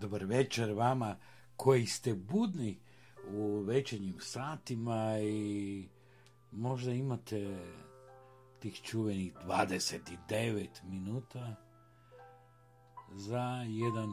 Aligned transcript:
Dobar 0.00 0.24
večer 0.24 0.72
vama 0.72 1.16
koji 1.56 1.86
ste 1.86 2.14
budni 2.14 2.78
u 3.30 3.60
večernjim 3.60 4.16
satima 4.20 5.18
i 5.18 5.88
možda 6.52 6.92
imate 6.92 7.58
tih 8.58 8.80
čuvenih 8.82 9.34
29 9.46 10.68
minuta 10.84 11.56
za 13.12 13.64
jedan 13.68 14.10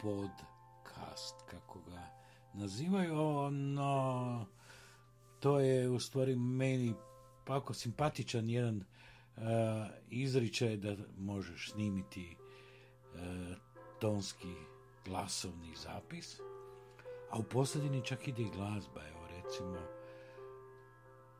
podcast, 0.00 1.42
kako 1.50 1.80
ga 1.80 2.10
nazivaju, 2.54 3.50
no 3.50 4.46
to 5.40 5.60
je 5.60 5.88
u 5.88 6.00
stvari 6.00 6.36
meni 6.36 6.94
pako 7.44 7.74
simpatičan 7.74 8.48
jedan 8.48 8.76
uh, 9.36 9.42
izričaj 10.10 10.76
da 10.76 10.96
možeš 11.18 11.70
snimiti 11.70 12.36
uh, 13.14 13.71
tonski 14.02 14.54
glasovni 15.04 15.74
zapis, 15.76 16.40
a 17.30 17.38
u 17.38 17.42
posljedini 17.42 18.04
čak 18.04 18.28
ide 18.28 18.42
i 18.42 18.50
glazba, 18.50 19.00
evo 19.08 19.26
recimo, 19.28 19.78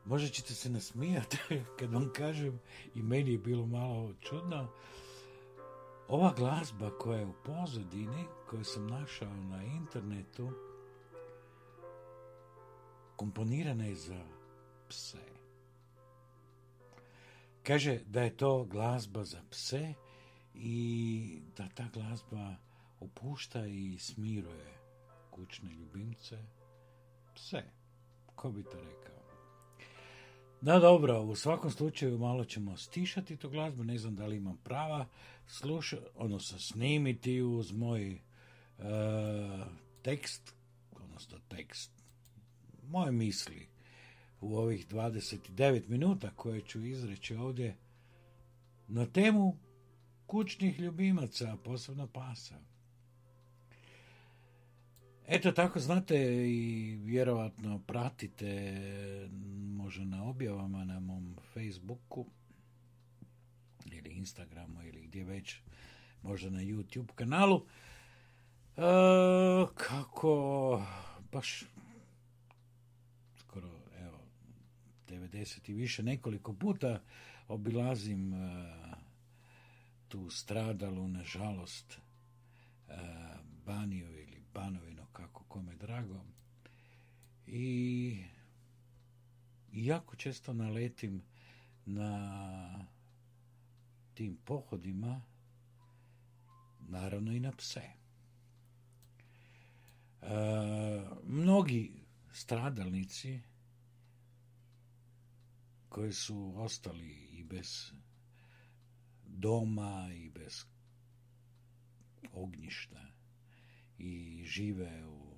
možda 0.05 0.29
ćete 0.29 0.53
se 0.53 0.69
nasmijati 0.69 1.37
kad 1.79 1.93
vam 1.93 2.09
kažem 2.13 2.59
i 2.95 3.01
meni 3.01 3.31
je 3.31 3.37
bilo 3.37 3.65
malo 3.65 4.13
čudno, 4.21 4.67
ova 6.07 6.33
glazba 6.37 6.97
koja 6.97 7.19
je 7.19 7.25
u 7.25 7.33
pozadini, 7.45 8.25
koju 8.49 8.63
sam 8.63 8.87
našao 8.87 9.33
na 9.33 9.63
internetu, 9.63 10.51
komponirana 13.15 13.85
je 13.85 13.95
za 13.95 14.25
pse. 14.87 15.25
Kaže 17.63 17.99
da 18.05 18.21
je 18.21 18.37
to 18.37 18.63
glazba 18.63 19.23
za 19.23 19.41
pse 19.49 19.93
i 20.55 21.41
da 21.57 21.69
ta 21.75 21.87
glazba 21.93 22.55
opušta 22.99 23.65
i 23.65 23.97
smiruje 23.99 24.73
kućne 25.31 25.69
ljubimce, 25.73 26.37
pse. 27.35 27.63
Ko 28.35 28.51
bi 28.51 28.63
to 28.63 28.77
rekao? 28.77 29.23
Da, 30.61 30.79
dobro, 30.79 31.21
u 31.21 31.35
svakom 31.35 31.71
slučaju 31.71 32.17
malo 32.17 32.45
ćemo 32.45 32.77
stišati 32.77 33.37
tu 33.37 33.49
glazbu, 33.49 33.83
ne 33.83 33.97
znam 33.97 34.15
da 34.15 34.25
li 34.25 34.37
imam 34.37 34.57
prava 34.63 35.07
sluša, 35.47 35.97
odnosno 36.15 36.59
snimiti 36.59 37.41
uz 37.41 37.71
moj 37.71 38.11
e, 38.11 38.19
tekst, 40.01 40.55
odnosno 40.91 41.37
tekst, 41.49 41.91
moje 42.89 43.11
misli 43.11 43.67
u 44.41 44.57
ovih 44.57 44.87
29 44.87 45.89
minuta 45.89 46.31
koje 46.35 46.61
ću 46.61 46.85
izreći 46.85 47.35
ovdje 47.35 47.75
na 48.87 49.05
temu 49.05 49.57
kućnih 50.33 50.79
ljubimaca, 50.79 51.57
posebno 51.63 52.07
pasa. 52.07 52.59
Eto 55.27 55.51
tako 55.51 55.79
znate 55.79 56.15
i 56.49 56.95
vjerovatno 57.03 57.79
pratite 57.79 58.77
možda 59.77 60.05
na 60.05 60.23
objavama 60.23 60.85
na 60.85 60.99
mom 60.99 61.35
Facebooku 61.53 62.25
ili 63.85 64.09
Instagramu 64.09 64.83
ili 64.83 65.01
gdje 65.01 65.23
već 65.23 65.55
možda 66.23 66.49
na 66.49 66.59
YouTube 66.59 67.13
kanalu 67.15 67.65
e, 68.77 68.81
kako 69.75 70.85
baš 71.31 71.63
skoro 73.37 73.69
evo 73.99 74.19
90 75.09 75.69
i 75.69 75.73
više 75.73 76.03
nekoliko 76.03 76.53
puta 76.53 77.01
obilazim 77.47 78.33
e, 78.33 78.93
tu 80.13 80.29
stradalu 80.29 81.07
nažalost 81.07 81.93
e, 81.93 81.99
Baniju 83.65 84.19
ili 84.19 84.43
Banovinu 84.53 85.05
kako 85.13 85.43
kome 85.43 85.75
drago 85.75 86.25
i 87.47 88.23
jako 89.71 90.15
često 90.15 90.53
naletim 90.53 91.21
na 91.85 92.85
tim 94.13 94.37
pohodima 94.45 95.21
naravno 96.79 97.31
i 97.31 97.39
na 97.39 97.51
pse. 97.51 97.81
E, 97.81 97.95
mnogi 101.23 101.91
stradalnici 102.33 103.39
koji 105.89 106.13
su 106.13 106.53
ostali 106.57 107.13
i 107.13 107.43
bez 107.43 107.93
doma 109.43 110.09
i 110.15 110.29
bez 110.29 110.65
ognjišta 112.33 113.05
i 113.97 114.43
žive 114.45 115.07
u 115.07 115.33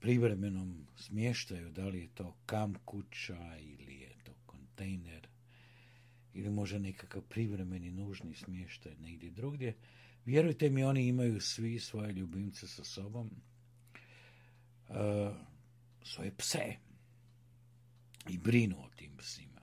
privremenom 0.00 0.86
smještaju, 0.96 1.70
da 1.70 1.88
li 1.88 2.00
je 2.00 2.08
to 2.14 2.36
kam 2.46 2.74
kuća 2.84 3.56
ili 3.60 4.00
je 4.00 4.14
to 4.24 4.32
kontejner 4.46 5.28
ili 6.34 6.50
možda 6.50 6.78
nekakav 6.78 7.22
privremeni 7.22 7.90
nužni 7.90 8.34
smještaj 8.34 8.96
negdje 8.96 9.30
drugdje. 9.30 9.76
Vjerujte 10.24 10.70
mi, 10.70 10.84
oni 10.84 11.06
imaju 11.06 11.40
svi 11.40 11.80
svoje 11.80 12.12
ljubimce 12.12 12.68
sa 12.68 12.84
sobom, 12.84 13.30
uh, 14.88 14.96
svoje 16.02 16.36
pse 16.36 16.76
i 18.28 18.38
brinu 18.38 18.76
o 18.78 18.88
tim 18.96 19.16
psima. 19.16 19.57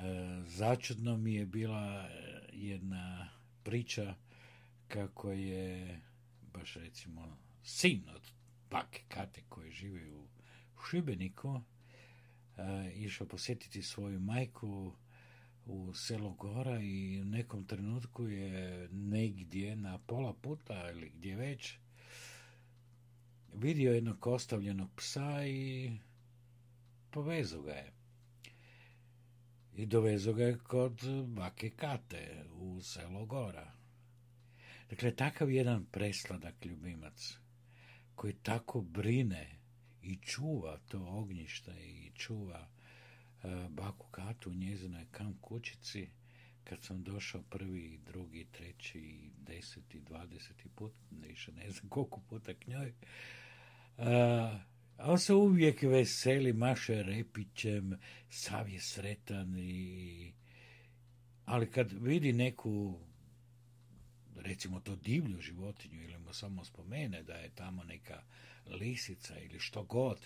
Uh, 0.00 0.46
začudno 0.46 1.16
mi 1.16 1.34
je 1.34 1.46
bila 1.46 2.08
jedna 2.52 3.28
priča 3.62 4.14
kako 4.88 5.32
je 5.32 6.00
baš 6.52 6.74
recimo 6.74 7.36
sin 7.62 8.02
od 8.14 8.32
bake 8.70 9.02
Kate 9.08 9.42
koji 9.48 9.70
živi 9.70 10.10
u 10.10 10.28
Šibeniku 10.90 11.60
išao 12.94 13.26
posjetiti 13.26 13.82
svoju 13.82 14.20
majku 14.20 14.92
u 15.66 15.94
selo 15.94 16.30
Gora 16.30 16.80
i 16.80 17.20
u 17.20 17.24
nekom 17.24 17.64
trenutku 17.64 18.28
je 18.28 18.88
negdje 18.92 19.76
na 19.76 19.98
pola 19.98 20.32
puta 20.32 20.90
ili 20.90 21.10
gdje 21.10 21.36
već 21.36 21.78
vidio 23.54 23.92
jednog 23.92 24.26
ostavljenog 24.26 24.90
psa 24.96 25.46
i 25.46 25.92
povezu 27.10 27.62
ga 27.62 27.72
je. 27.72 27.99
I 29.80 29.86
dovezu 29.86 30.32
ga 30.32 30.44
je 30.44 30.58
kod 30.58 31.00
bake 31.26 31.70
Kate 31.70 32.44
u 32.52 32.80
selo 32.82 33.26
Gora. 33.26 33.72
Dakle, 34.90 35.16
takav 35.16 35.50
jedan 35.50 35.84
presladak 35.84 36.64
ljubimac 36.64 37.38
koji 38.14 38.32
tako 38.32 38.80
brine 38.80 39.58
i 40.02 40.16
čuva 40.16 40.78
to 40.88 41.06
ognjište 41.08 41.72
i 41.80 42.10
čuva 42.14 42.68
uh, 42.68 43.70
baku 43.70 44.08
Katu 44.08 44.50
u 44.50 44.54
njezinoj 44.54 45.06
kam 45.10 45.38
kućici, 45.40 46.08
kad 46.64 46.82
sam 46.82 47.02
došao 47.02 47.42
prvi, 47.42 48.00
drugi, 48.06 48.46
treći, 48.52 49.30
deseti, 49.38 50.00
dvadeseti 50.00 50.68
put, 50.68 50.92
više 51.10 51.52
ne 51.52 51.70
znam 51.70 51.88
koliko 51.88 52.20
puta 52.20 52.54
k 52.54 52.66
njoj, 52.66 52.92
uh, 53.96 54.04
on 55.02 55.18
se 55.18 55.34
uvijek 55.34 55.82
veseli, 55.82 56.52
maše 56.52 57.02
repićem, 57.02 57.98
sav 58.30 58.68
je 58.68 58.80
sretan 58.80 59.58
i... 59.58 60.32
Ali 61.44 61.70
kad 61.70 61.92
vidi 61.92 62.32
neku 62.32 63.00
recimo 64.42 64.80
to 64.80 64.96
divlju 64.96 65.40
životinju 65.40 66.02
ili 66.02 66.18
mu 66.18 66.32
samo 66.32 66.64
spomene 66.64 67.22
da 67.22 67.34
je 67.34 67.50
tamo 67.54 67.84
neka 67.84 68.22
lisica 68.66 69.38
ili 69.38 69.58
što 69.58 69.82
god 69.82 70.18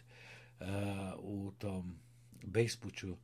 uh, 0.60 0.66
u 1.18 1.52
tom 1.58 1.98
bespuću 2.42 3.16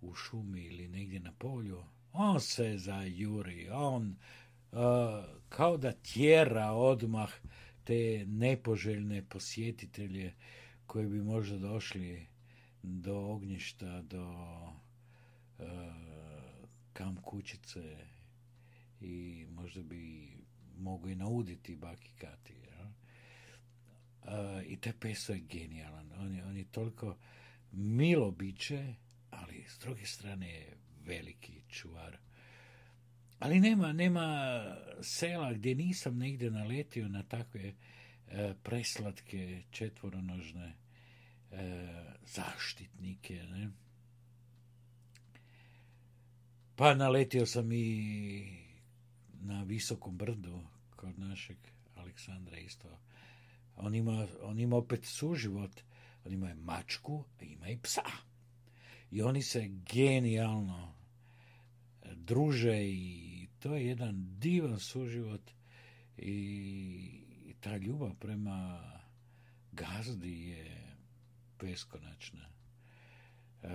u 0.00 0.14
šumi 0.14 0.60
ili 0.60 0.88
negdje 0.88 1.20
na 1.20 1.32
polju, 1.32 1.84
on 2.12 2.40
se 2.40 2.78
zajuri, 2.78 3.68
on 3.70 4.16
uh, 4.72 4.78
kao 5.48 5.76
da 5.76 5.92
tjera 5.92 6.72
odmah 6.72 7.32
te 7.84 8.24
nepoželjne 8.26 9.22
posjetitelje 9.22 10.32
koji 10.92 11.06
bi 11.06 11.22
možda 11.22 11.58
došli 11.58 12.26
do 12.82 13.16
ognjišta, 13.16 14.02
do 14.02 14.24
uh, 15.58 15.66
kam 16.92 17.16
kućice 17.16 17.96
i 19.00 19.46
možda 19.50 19.82
bi 19.82 20.28
mogu 20.78 21.08
i 21.08 21.14
nauditi 21.14 21.76
baki 21.76 22.10
Kati. 22.20 22.54
Ja? 22.54 22.92
Uh, 24.22 24.66
I 24.66 24.76
te 24.76 24.92
peso 25.00 25.32
je 25.32 25.40
genijalan. 25.40 26.12
On 26.18 26.34
je, 26.34 26.44
on 26.44 26.56
je 26.56 26.64
toliko 26.64 27.16
milo 27.72 28.30
biće, 28.30 28.94
ali 29.30 29.64
s 29.68 29.78
druge 29.78 30.06
strane 30.06 30.50
je 30.50 30.76
veliki 31.04 31.62
čuvar. 31.68 32.18
Ali 33.38 33.60
nema, 33.60 33.92
nema 33.92 34.64
sela 35.02 35.52
gdje 35.52 35.74
nisam 35.74 36.18
negdje 36.18 36.50
naletio 36.50 37.08
na 37.08 37.22
takve 37.22 37.68
uh, 37.68 38.56
preslatke 38.62 39.62
četvoronožne 39.70 40.81
zaštitnike. 42.26 43.34
Ne? 43.34 43.70
Pa 46.76 46.94
naletio 46.94 47.46
sam 47.46 47.72
i 47.72 48.62
na 49.40 49.62
visokom 49.62 50.16
brdu 50.16 50.60
kod 50.96 51.18
našeg 51.18 51.56
Aleksandra 51.94 52.58
isto. 52.58 52.98
On 53.76 53.94
ima, 53.94 54.26
on 54.42 54.58
ima 54.58 54.76
opet 54.76 55.04
suživot, 55.04 55.80
on 56.24 56.32
ima 56.32 56.54
mačku, 56.54 57.24
a 57.40 57.44
ima 57.44 57.68
i 57.68 57.78
psa. 57.78 58.02
I 59.10 59.22
oni 59.22 59.42
se 59.42 59.68
genijalno 59.92 60.94
druže 62.14 62.84
i 62.84 63.48
to 63.58 63.74
je 63.74 63.86
jedan 63.86 64.38
divan 64.38 64.78
suživot 64.78 65.50
i 66.16 67.54
ta 67.60 67.76
ljubav 67.76 68.14
prema 68.14 68.90
gazdi 69.72 70.48
je 70.48 70.91
beskonačna. 71.62 72.48
E, 73.62 73.68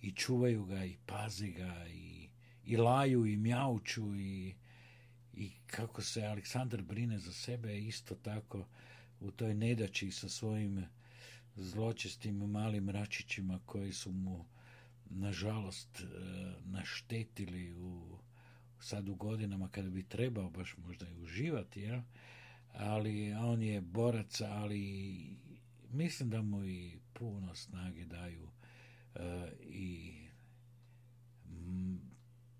I 0.00 0.12
čuvaju 0.12 0.64
ga 0.64 0.84
i 0.84 0.96
pazi 1.06 1.50
ga 1.52 1.86
i, 1.88 2.28
i 2.64 2.76
laju 2.76 3.26
i 3.26 3.36
mjauču 3.36 4.14
i, 4.16 4.54
i 5.32 5.50
kako 5.66 6.02
se 6.02 6.26
Aleksandar 6.26 6.82
brine 6.82 7.18
za 7.18 7.32
sebe 7.32 7.78
isto 7.78 8.14
tako 8.14 8.66
u 9.20 9.30
toj 9.30 9.54
nedaći 9.54 10.10
sa 10.10 10.28
svojim 10.28 10.86
zločestim 11.56 12.36
malim 12.36 12.88
račićima 12.88 13.60
koji 13.66 13.92
su 13.92 14.12
mu 14.12 14.44
nažalost 15.04 16.00
e, 16.00 16.04
naštetili 16.64 17.72
u 17.72 18.18
sad 18.80 19.08
u 19.08 19.14
godinama 19.14 19.68
kada 19.68 19.90
bi 19.90 20.02
trebao 20.02 20.50
baš 20.50 20.76
možda 20.76 21.06
i 21.08 21.22
uživati, 21.22 21.82
ja? 21.82 22.02
ali 22.72 23.32
on 23.32 23.62
je 23.62 23.80
borac, 23.80 24.40
ali 24.40 25.36
mislim 25.92 26.30
da 26.30 26.42
mu 26.42 26.64
i 26.64 26.98
puno 27.12 27.54
snage 27.54 28.04
daju 28.04 28.44
uh, 28.44 29.20
i 29.60 30.14
m, 31.46 32.00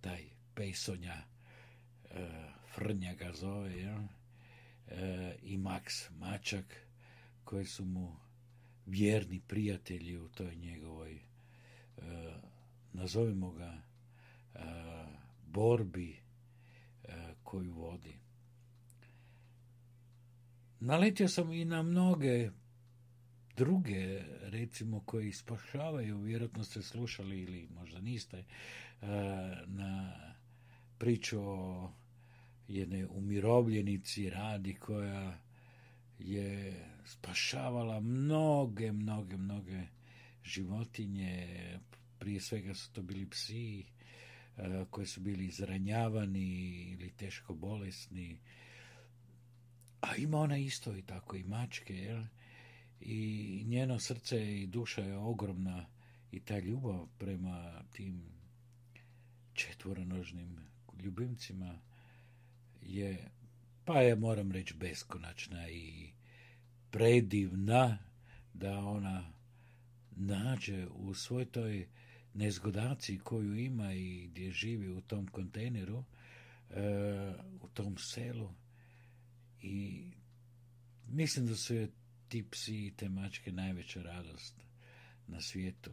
taj 0.01 0.25
pejsonja 0.55 1.23
uh, 2.05 2.11
Frnja 2.75 3.15
ga 3.15 3.33
zove, 3.33 3.81
ja? 3.81 3.97
Uh, 3.97 4.09
i 5.43 5.59
Max 5.59 6.11
Mačak, 6.11 6.87
koji 7.45 7.65
su 7.65 7.85
mu 7.85 8.17
vjerni 8.87 9.41
prijatelji 9.41 10.17
u 10.17 10.29
toj 10.29 10.57
njegovoj 10.57 11.21
nazovimo 12.93 13.53
ga 13.53 13.83
borbi 15.47 16.17
koju 17.43 17.73
vodi. 17.73 18.19
Naletio 20.81 21.29
sam 21.29 21.53
i 21.53 21.65
na 21.65 21.83
mnoge 21.83 22.51
druge, 23.57 24.23
recimo, 24.43 25.01
koji 25.01 25.33
spašavaju, 25.33 26.19
vjerojatno 26.19 26.65
ste 26.65 26.83
slušali 26.83 27.41
ili 27.41 27.69
možda 27.75 28.01
niste, 28.01 28.45
na 29.67 30.13
priču 30.99 31.41
o 31.41 31.91
jedne 32.69 33.07
umirovljenici 33.07 34.31
radi 34.31 34.75
koja 34.75 35.39
je 36.19 36.85
spašavala 37.05 38.01
mnoge, 38.01 38.93
mnoge, 38.93 39.37
mnoge 39.37 39.83
životinje, 40.45 41.49
prije 42.19 42.41
svega 42.41 42.75
su 42.75 42.93
to 42.93 43.03
bili 43.03 43.31
psi 43.31 43.85
koji 44.91 45.07
su 45.07 45.21
bili 45.21 45.47
izranjavani 45.47 46.91
ili 46.91 47.11
teško 47.11 47.55
bolesni, 47.55 48.39
a 50.01 50.17
ima 50.17 50.39
ona 50.39 50.57
isto 50.57 50.97
i 50.97 51.03
tako 51.03 51.37
i 51.37 51.45
mačke, 51.45 51.95
jel? 51.95 52.23
I 53.05 53.65
njeno 53.67 53.99
srce 53.99 54.61
i 54.63 54.67
duša 54.67 55.03
je 55.03 55.17
ogromna 55.17 55.87
i 56.33 56.41
ta 56.41 56.59
ljubav 56.59 57.07
prema 57.19 57.83
tim 57.93 58.23
četvoronožnim 59.53 60.59
ljubimcima 61.03 61.79
je, 62.83 63.31
pa 63.85 64.03
ja 64.03 64.17
moram 64.17 64.53
reći, 64.53 64.75
beskonačna 64.75 65.69
i 65.69 66.11
predivna 66.91 67.99
da 68.55 68.79
ona 68.79 69.33
nađe 70.11 70.87
u 70.89 71.15
svoj 71.15 71.45
toj 71.45 71.89
nezgodaciji 72.35 73.19
koju 73.19 73.55
ima 73.55 73.93
i 73.93 74.27
gdje 74.27 74.51
živi 74.51 74.89
u 74.89 75.01
tom 75.01 75.27
kontejneru, 75.27 76.05
e, 76.71 76.83
u 77.63 77.69
tom 77.69 77.97
selu, 77.99 78.51
i 79.63 80.05
mislim 81.09 81.47
da 81.47 81.57
su 81.57 81.75
ti 82.33 82.45
psi 82.51 82.87
i 82.87 82.93
te 82.97 83.09
mačke 83.09 83.53
najveća 83.53 84.03
radost 84.03 84.55
na 85.27 85.41
svijetu. 85.41 85.91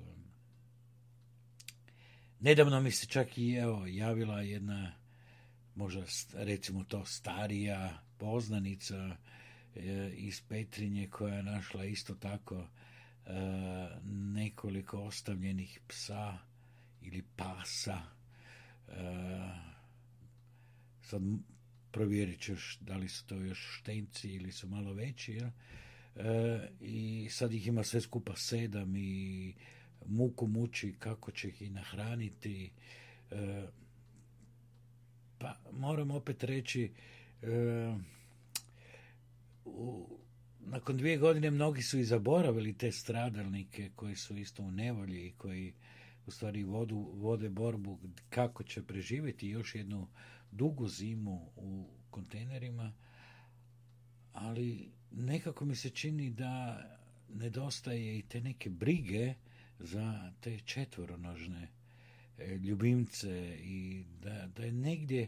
Nedavno 2.39 2.81
mi 2.81 2.91
se 2.91 3.07
čak 3.07 3.37
i 3.37 3.53
evo, 3.53 3.85
javila 3.87 4.41
jedna, 4.41 4.93
možda 5.75 6.03
recimo 6.33 6.83
to 6.83 7.05
starija 7.05 8.01
poznanica 8.17 9.17
e, 9.75 10.11
iz 10.15 10.41
Petrinje 10.41 11.07
koja 11.07 11.35
je 11.35 11.43
našla 11.43 11.85
isto 11.85 12.15
tako 12.15 12.55
e, 12.55 12.67
nekoliko 14.11 15.01
ostavljenih 15.01 15.79
psa 15.87 16.37
ili 17.01 17.23
pasa. 17.35 18.01
E, 18.87 18.93
sad 21.01 21.21
provjerit 21.91 22.41
ćeš 22.41 22.77
da 22.81 22.97
li 22.97 23.09
su 23.09 23.25
to 23.25 23.35
još 23.35 23.79
štenci 23.79 24.29
ili 24.29 24.51
su 24.51 24.67
malo 24.67 24.93
veći, 24.93 25.33
ja? 25.33 25.51
I 26.81 27.27
sad 27.29 27.53
ih 27.53 27.67
ima 27.67 27.83
sve 27.83 28.01
skupa 28.01 28.35
sedam 28.35 28.95
i 28.95 29.53
muku 30.05 30.47
muči 30.47 30.95
kako 30.99 31.31
će 31.31 31.47
ih 31.47 31.61
i 31.61 31.69
nahraniti. 31.69 32.71
E, 33.31 33.67
pa 35.37 35.57
moram 35.71 36.11
opet 36.11 36.43
reći, 36.43 36.91
e, 37.41 37.95
u, 39.65 40.17
nakon 40.59 40.97
dvije 40.97 41.17
godine 41.17 41.51
mnogi 41.51 41.81
su 41.81 41.99
i 41.99 42.03
zaboravili 42.03 42.77
te 42.77 42.91
stradalnike 42.91 43.89
koji 43.95 44.15
su 44.15 44.37
isto 44.37 44.63
u 44.63 44.71
nevolji 44.71 45.27
i 45.27 45.31
koji 45.31 45.73
u 46.25 46.31
stvari 46.31 46.63
vodu, 46.63 47.11
vode 47.13 47.49
borbu 47.49 47.99
kako 48.29 48.63
će 48.63 48.83
preživjeti 48.83 49.47
još 49.47 49.75
jednu 49.75 50.07
dugu 50.51 50.87
zimu 50.87 51.51
u 51.55 51.89
kontejnerima, 52.09 52.93
ali 54.33 54.91
nekako 55.11 55.65
mi 55.65 55.75
se 55.75 55.89
čini 55.89 56.29
da 56.29 56.83
nedostaje 57.33 58.19
i 58.19 58.21
te 58.21 58.41
neke 58.41 58.69
brige 58.69 59.33
za 59.79 60.31
te 60.41 60.59
četvoronožne 60.59 61.67
e, 62.37 62.57
ljubimce 62.57 63.57
i 63.63 64.03
da, 64.21 64.47
da 64.47 64.63
je 64.63 64.71
negdje 64.71 65.23
e, 65.23 65.27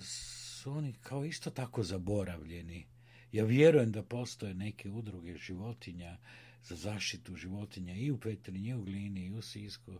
su 0.00 0.72
oni 0.72 0.92
kao 0.92 1.24
isto 1.24 1.50
tako 1.50 1.82
zaboravljeni. 1.82 2.86
Ja 3.32 3.44
vjerujem 3.44 3.92
da 3.92 4.02
postoje 4.02 4.54
neke 4.54 4.90
udruge 4.90 5.36
životinja 5.36 6.18
za 6.62 6.76
zaštitu 6.76 7.36
životinja 7.36 7.94
i 7.94 8.10
u 8.10 8.20
Petrinji, 8.20 8.68
i 8.68 8.74
u 8.74 8.82
Glini, 8.82 9.26
i 9.26 9.32
u 9.32 9.42
Sisku. 9.42 9.92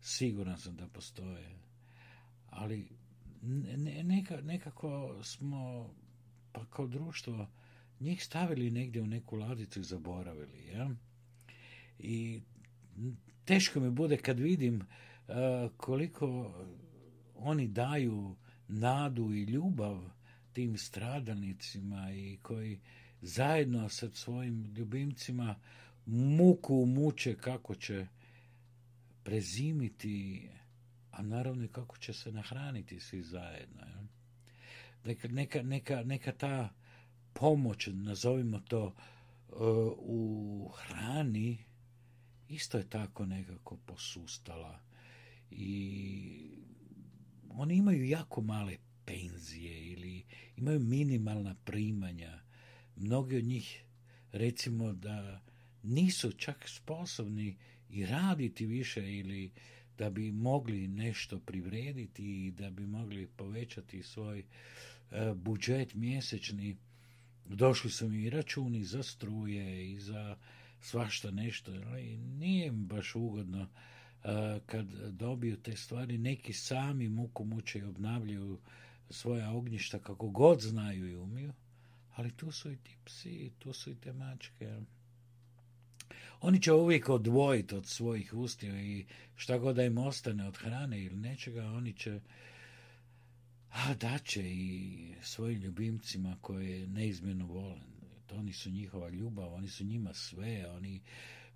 Siguran 0.00 0.58
sam 0.58 0.76
da 0.76 0.88
postoje. 0.88 1.58
Ali 2.50 2.88
neka, 4.02 4.40
nekako 4.40 5.20
smo 5.22 5.90
pa 6.52 6.64
kao 6.64 6.86
društvo 6.86 7.48
njih 8.00 8.24
stavili 8.24 8.70
negdje 8.70 9.02
u 9.02 9.06
neku 9.06 9.36
ladicu 9.36 9.80
i 9.80 9.84
zaboravili. 9.84 10.66
Ja? 10.66 10.90
I 11.98 12.40
teško 13.44 13.80
mi 13.80 13.90
bude 13.90 14.16
kad 14.16 14.38
vidim 14.38 14.74
uh, 14.80 15.34
koliko 15.76 16.54
oni 17.34 17.68
daju 17.68 18.36
nadu 18.68 19.32
i 19.32 19.42
ljubav 19.42 20.10
tim 20.52 20.78
stradalnicima 20.78 22.12
i 22.12 22.38
koji 22.42 22.80
zajedno 23.20 23.88
sa 23.88 24.10
svojim 24.10 24.74
ljubimcima 24.76 25.54
muku 26.06 26.86
muče 26.86 27.34
kako 27.34 27.74
će 27.74 28.06
prezimiti 29.22 30.48
a 31.16 31.22
naravno 31.22 31.64
i 31.64 31.68
kako 31.68 31.98
će 31.98 32.12
se 32.12 32.32
nahraniti 32.32 33.00
svi 33.00 33.22
zajedno. 33.22 33.80
Ja? 33.80 34.04
Neka, 35.04 35.28
neka, 35.28 35.62
neka, 35.62 36.02
neka 36.02 36.32
ta 36.32 36.68
pomoć, 37.34 37.88
nazovimo 37.92 38.60
to, 38.60 38.84
uh, 39.48 39.56
u 39.98 40.70
hrani 40.76 41.58
isto 42.48 42.78
je 42.78 42.90
tako 42.90 43.26
nekako 43.26 43.76
posustala 43.76 44.80
i 45.50 46.50
oni 47.50 47.76
imaju 47.76 48.04
jako 48.04 48.40
male 48.40 48.76
penzije 49.04 49.92
ili 49.92 50.24
imaju 50.56 50.80
minimalna 50.80 51.54
primanja. 51.64 52.40
Mnogi 52.96 53.36
od 53.36 53.44
njih 53.44 53.84
recimo 54.32 54.92
da 54.92 55.40
nisu 55.82 56.32
čak 56.32 56.68
sposobni 56.68 57.56
i 57.90 58.06
raditi 58.06 58.66
više 58.66 59.18
ili 59.18 59.52
da 59.98 60.10
bi 60.10 60.32
mogli 60.32 60.88
nešto 60.88 61.38
privrediti 61.38 62.46
i 62.46 62.50
da 62.50 62.70
bi 62.70 62.86
mogli 62.86 63.26
povećati 63.26 64.02
svoj 64.02 64.38
e, 64.38 64.44
budžet 65.34 65.94
mjesečni. 65.94 66.76
Došli 67.48 67.90
su 67.90 68.08
mi 68.08 68.22
i 68.22 68.30
računi 68.30 68.84
za 68.84 69.02
struje 69.02 69.92
i 69.92 70.00
za 70.00 70.36
svašta 70.80 71.30
nešto. 71.30 71.74
I 71.98 72.16
nije 72.16 72.66
im 72.66 72.86
baš 72.86 73.14
ugodno 73.14 73.62
e, 73.62 74.60
kad 74.66 74.86
dobiju 75.10 75.56
te 75.56 75.76
stvari. 75.76 76.18
Neki 76.18 76.52
sami 76.52 77.08
muku 77.08 77.44
muče 77.44 77.78
i 77.78 77.84
obnavljaju 77.84 78.58
svoja 79.10 79.50
ognjišta 79.50 79.98
kako 79.98 80.28
god 80.28 80.60
znaju 80.60 81.08
i 81.08 81.16
umiju, 81.16 81.52
ali 82.14 82.36
tu 82.36 82.52
su 82.52 82.72
i 82.72 82.76
ti 82.76 82.96
psi, 83.04 83.52
tu 83.58 83.72
su 83.72 83.90
i 83.90 83.94
te 83.94 84.12
mačke. 84.12 84.80
Oni 86.40 86.62
će 86.62 86.72
uvijek 86.72 87.08
odvojiti 87.08 87.74
od 87.74 87.86
svojih 87.86 88.34
ustiju 88.34 88.78
i 88.78 89.06
šta 89.36 89.58
god 89.58 89.76
da 89.76 89.84
im 89.84 89.98
ostane 89.98 90.48
od 90.48 90.56
hrane 90.56 91.02
ili 91.02 91.16
nečega, 91.16 91.64
oni 91.64 91.92
će 91.92 92.20
a 93.74 93.94
daće 93.94 94.42
i 94.42 95.14
svojim 95.22 95.60
ljubimcima 95.60 96.36
koje 96.40 96.86
neizmjerno 96.86 97.46
vole. 97.46 97.80
To 98.26 98.36
oni 98.36 98.52
su 98.52 98.70
njihova 98.70 99.08
ljubav, 99.08 99.54
oni 99.54 99.68
su 99.68 99.84
njima 99.84 100.14
sve, 100.14 100.66
oni, 100.70 101.00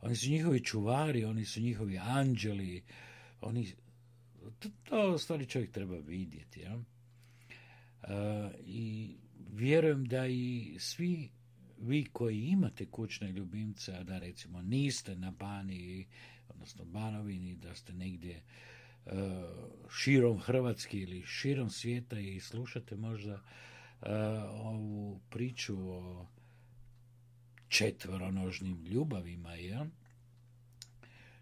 oni 0.01 0.17
su 0.17 0.31
njihovi 0.31 0.65
čuvari, 0.65 1.25
oni 1.25 1.45
su 1.45 1.61
njihovi 1.61 1.99
anđeli, 1.99 2.83
oni, 3.41 3.73
to, 4.59 4.69
to 4.85 5.19
stvari 5.19 5.47
čovjek 5.47 5.73
treba 5.73 5.97
vidjeti. 5.97 6.61
Ja? 6.61 6.81
I 8.67 9.15
vjerujem 9.53 10.05
da 10.05 10.27
i 10.27 10.77
svi 10.79 11.31
vi 11.79 12.05
koji 12.05 12.41
imate 12.41 12.87
kućne 12.87 13.33
ljubimce, 13.33 13.93
a 13.93 14.03
da 14.03 14.19
recimo 14.19 14.63
niste 14.63 15.17
na 15.17 15.31
Bani, 15.31 16.07
odnosno 16.49 16.85
Banovini, 16.85 17.57
da 17.57 17.75
ste 17.75 17.93
negdje 17.93 18.43
širom 19.91 20.39
Hrvatske 20.39 20.99
ili 20.99 21.23
širom 21.27 21.71
svijeta 21.71 22.19
i 22.19 22.41
slušate 22.41 22.97
možda 22.97 23.35
uh, 23.35 24.09
ovu 24.51 25.21
priču 25.31 25.91
o 25.91 26.27
četvoronožnim 27.69 28.85
ljubavima, 28.85 29.55
ja? 29.55 29.87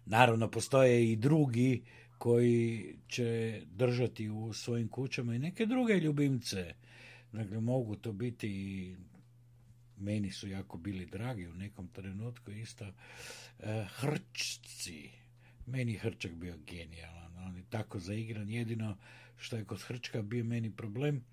Naravno, 0.05 0.51
postoje 0.51 1.11
i 1.11 1.15
drugi 1.15 1.83
koji 2.17 2.95
će 3.07 3.61
držati 3.65 4.29
u 4.29 4.53
svojim 4.53 4.87
kućama 4.87 5.35
i 5.35 5.39
neke 5.39 5.65
druge 5.65 5.93
ljubimce. 5.93 6.73
Dakle, 7.31 7.59
mogu 7.59 7.95
to 7.95 8.11
biti 8.13 8.47
i 8.47 8.95
meni 9.97 10.31
su 10.31 10.47
jako 10.47 10.77
bili 10.77 11.05
dragi 11.05 11.47
u 11.47 11.53
nekom 11.53 11.87
trenutku 11.87 12.51
isto 12.51 12.85
e, 12.85 13.85
hrčci. 13.89 15.09
Meni 15.67 15.93
hrčak 15.93 16.31
bio 16.31 16.57
genijalan, 16.67 17.37
on 17.47 17.55
je 17.55 17.63
tako 17.69 17.99
zaigran, 17.99 18.49
jedino 18.49 18.97
što 19.37 19.55
je 19.55 19.65
kod 19.65 19.81
hrčka 19.81 20.21
bio 20.21 20.43
meni 20.43 20.71
problem, 20.71 21.23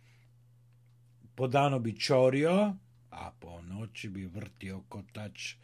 po 1.35 1.49
danu 1.49 1.79
bi 1.81 1.99
čorio, 2.01 2.75
a 3.11 3.31
po 3.41 3.63
noći 3.63 4.09
bi 4.09 4.27
vrtio 4.27 4.83
kotač 4.89 5.55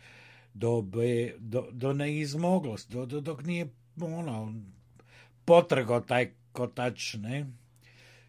do, 0.54 0.82
be, 0.82 1.34
do, 1.38 1.68
do 1.72 1.92
neizmoglosti, 1.92 2.92
do, 2.92 3.06
do, 3.06 3.20
dok 3.20 3.44
nije 3.44 3.68
ono, 4.00 4.54
potrgao 5.44 6.00
taj 6.00 6.30
kotač, 6.52 7.14
ne, 7.14 7.46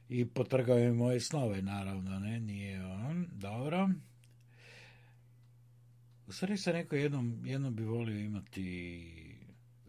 i 0.10 0.26
potrgao 0.26 0.78
je 0.78 0.92
moje 0.92 1.20
snove, 1.20 1.62
naravno, 1.62 2.20
ne, 2.20 2.40
nije 2.40 2.86
on, 2.86 3.28
dobro. 3.32 3.90
U 6.28 6.32
stvari 6.32 6.58
se 6.58 6.74
neko 6.74 6.96
jednom, 6.96 7.42
jednom 7.46 7.76
bi 7.76 7.84
volio 7.84 8.20
imati 8.20 9.31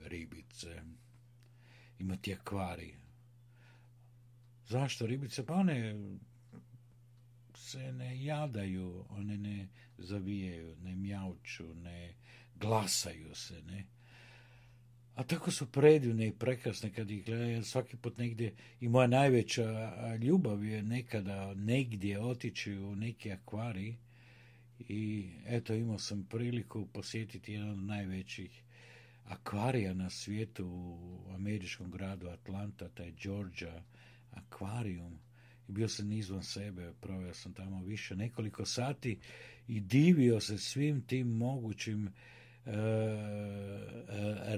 ribice, 0.08 0.82
imati 1.98 2.34
akvari. 2.34 2.94
Zašto 4.68 5.06
ribice? 5.06 5.46
Pa 5.46 5.54
one 5.54 5.94
se 7.54 7.92
ne 7.92 8.24
jadaju, 8.24 9.04
one 9.08 9.38
ne 9.38 9.68
zavijaju, 9.98 10.76
ne 10.76 10.96
mjauču, 10.96 11.74
ne 11.74 12.14
glasaju 12.54 13.34
se, 13.34 13.62
ne. 13.62 13.86
A 15.14 15.22
tako 15.24 15.50
su 15.50 15.72
predivne 15.72 16.26
i 16.26 16.32
prekrasne 16.32 16.92
kad 16.92 17.10
ih 17.10 17.24
gledaju 17.24 17.64
svaki 17.64 17.96
put 17.96 18.18
negdje 18.18 18.54
i 18.80 18.88
moja 18.88 19.06
najveća 19.06 19.90
ljubav 20.16 20.64
je 20.64 20.82
nekada 20.82 21.54
negdje 21.54 22.20
otići 22.20 22.74
u 22.74 22.96
neki 22.96 23.32
akvari 23.32 23.96
i 24.78 25.30
eto 25.46 25.74
imao 25.74 25.98
sam 25.98 26.26
priliku 26.30 26.86
posjetiti 26.86 27.52
jedan 27.52 27.70
od 27.70 27.84
najvećih 27.84 28.62
akvarija 29.24 29.94
na 29.94 30.10
svijetu 30.10 30.66
u 30.66 31.34
američkom 31.34 31.90
gradu 31.90 32.28
Atlanta, 32.28 32.88
taj 32.88 33.12
Georgia 33.12 33.82
akvarijum. 34.30 35.18
I 35.68 35.72
bio 35.72 35.88
sam 35.88 36.12
izvan 36.12 36.42
sebe, 36.42 36.92
proveo 37.00 37.34
sam 37.34 37.52
tamo 37.52 37.84
više 37.84 38.16
nekoliko 38.16 38.64
sati 38.64 39.18
i 39.68 39.80
divio 39.80 40.40
se 40.40 40.58
svim 40.58 41.00
tim 41.00 41.28
mogućim 41.28 42.06
e, 42.06 42.70
e 44.48 44.56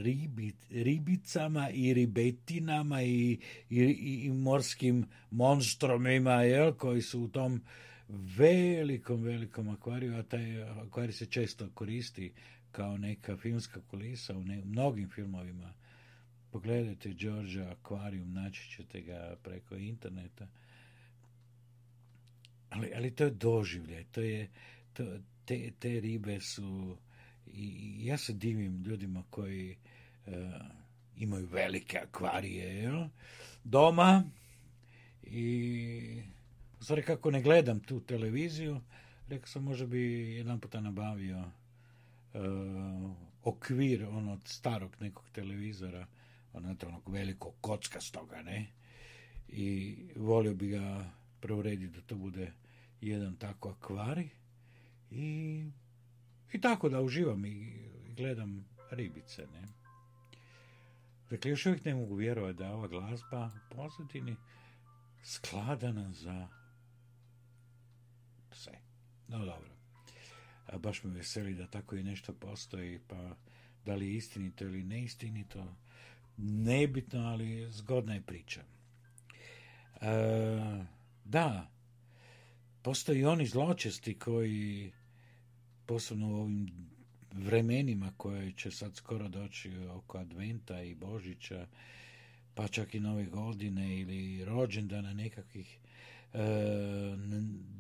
ribicama 0.71 1.71
i 1.71 1.95
ribetinama 1.95 3.03
i, 3.03 3.39
i, 3.71 3.85
i 4.25 4.31
morskim 4.31 5.07
monstromima 5.31 6.43
jel, 6.43 6.73
koji 6.73 7.03
su 7.03 7.21
u 7.21 7.29
tom 7.29 7.63
velikom, 8.09 9.23
velikom 9.23 9.69
akvariju, 9.69 10.17
a 10.17 10.23
taj 10.23 10.63
akvarij 10.63 11.13
se 11.13 11.27
često 11.27 11.69
koristi 11.75 12.33
kao 12.77 12.99
neka 12.99 13.37
filmska 13.37 13.81
kulisa 13.91 14.37
u 14.37 14.45
ne, 14.45 14.63
mnogim 14.65 15.11
filmovima. 15.11 15.73
Pogledajte 16.51 17.13
Georgia 17.13 17.71
akvarijum, 17.71 18.33
naći 18.33 18.71
ćete 18.71 19.01
ga 19.01 19.37
preko 19.43 19.77
interneta. 19.77 20.47
Ali, 22.71 22.93
ali 22.97 23.11
to 23.11 23.25
je 23.25 23.31
doživljaj, 23.31 24.05
to 24.05 24.21
je, 24.21 24.49
to, 24.93 25.05
te, 25.45 25.71
te 25.79 26.01
ribe 26.01 26.41
su, 26.41 26.97
i 27.47 28.07
ja 28.07 28.19
se 28.19 28.33
divim 28.33 28.83
ljudima 28.83 29.23
koji 29.31 29.77
uh, 30.27 30.33
imaju 31.17 31.47
velike 31.47 31.99
akvarije 31.99 32.77
jel? 32.83 33.09
doma 33.65 34.25
i 35.23 36.23
u 36.81 36.85
stvari 36.85 37.03
kako 37.03 37.31
ne 37.31 37.43
gledam 37.43 37.81
tu 37.81 38.01
televiziju, 38.01 38.81
rekao 39.29 39.47
sam 39.47 39.65
možda 39.65 39.87
bi 39.87 40.35
jedan 40.37 40.61
puta 40.61 40.81
nabavio 40.81 41.45
okvir 43.43 44.05
ono 44.05 44.41
starog 44.45 44.97
nekog 45.01 45.25
televizora, 45.33 46.07
ono 46.53 46.77
onog 46.87 47.09
velikog 47.09 47.55
kocka 47.61 48.01
stoga, 48.01 48.43
ne? 48.43 48.67
I 49.49 49.97
volio 50.17 50.55
bi 50.55 50.69
ga 50.69 51.11
preurediti 51.41 52.01
da 52.01 52.01
to 52.01 52.15
bude 52.17 52.53
jedan 53.01 53.37
tako 53.37 53.71
akvari 53.71 54.29
i, 55.11 55.65
i 56.53 56.61
tako 56.61 56.89
da 56.89 57.01
uživam 57.01 57.45
i 57.45 57.73
gledam 58.17 58.69
ribice, 58.91 59.47
ne? 59.47 59.69
Dakle, 61.31 61.51
još 61.51 61.67
uvijek 61.67 61.85
ne 61.85 61.95
mogu 61.95 62.15
vjerovati 62.15 62.59
da 62.59 62.73
ova 62.73 62.89
glazba 62.89 63.51
pozadini 63.71 64.37
skladana 65.23 66.13
za 66.13 66.49
sve. 68.53 68.79
No 69.29 69.39
dobro. 69.39 69.74
A 70.75 70.79
baš 70.79 71.05
me 71.05 71.11
veseli 71.11 71.55
da 71.55 71.67
tako 71.67 71.97
i 71.97 72.03
nešto 72.03 72.33
postoji, 72.33 73.01
pa 73.09 73.37
da 73.87 73.95
li 73.95 74.09
je 74.09 74.15
istinito 74.15 74.65
ili 74.65 74.85
neistinito, 74.85 75.77
nebitno, 76.37 77.21
ali 77.21 77.71
zgodna 77.71 78.15
je 78.15 78.23
priča. 78.23 78.61
E, 80.01 80.07
da, 81.25 81.71
postoji 82.83 83.25
oni 83.25 83.47
zločesti 83.47 84.19
koji, 84.19 84.93
posebno 85.87 86.29
u 86.29 86.35
ovim 86.35 86.69
vremenima 87.33 88.13
koje 88.17 88.53
će 88.53 88.71
sad 88.71 88.97
skoro 88.97 89.29
doći 89.29 89.77
oko 89.77 90.19
Adventa 90.19 90.83
i 90.83 90.95
Božića, 90.95 91.67
pa 92.55 92.69
čak 92.69 92.95
i 92.95 93.01
nove 93.01 93.25
godine 93.25 94.01
ili 94.01 94.45
rođendana 94.45 95.15
nekakvih 95.15 95.79
e, 96.33 96.39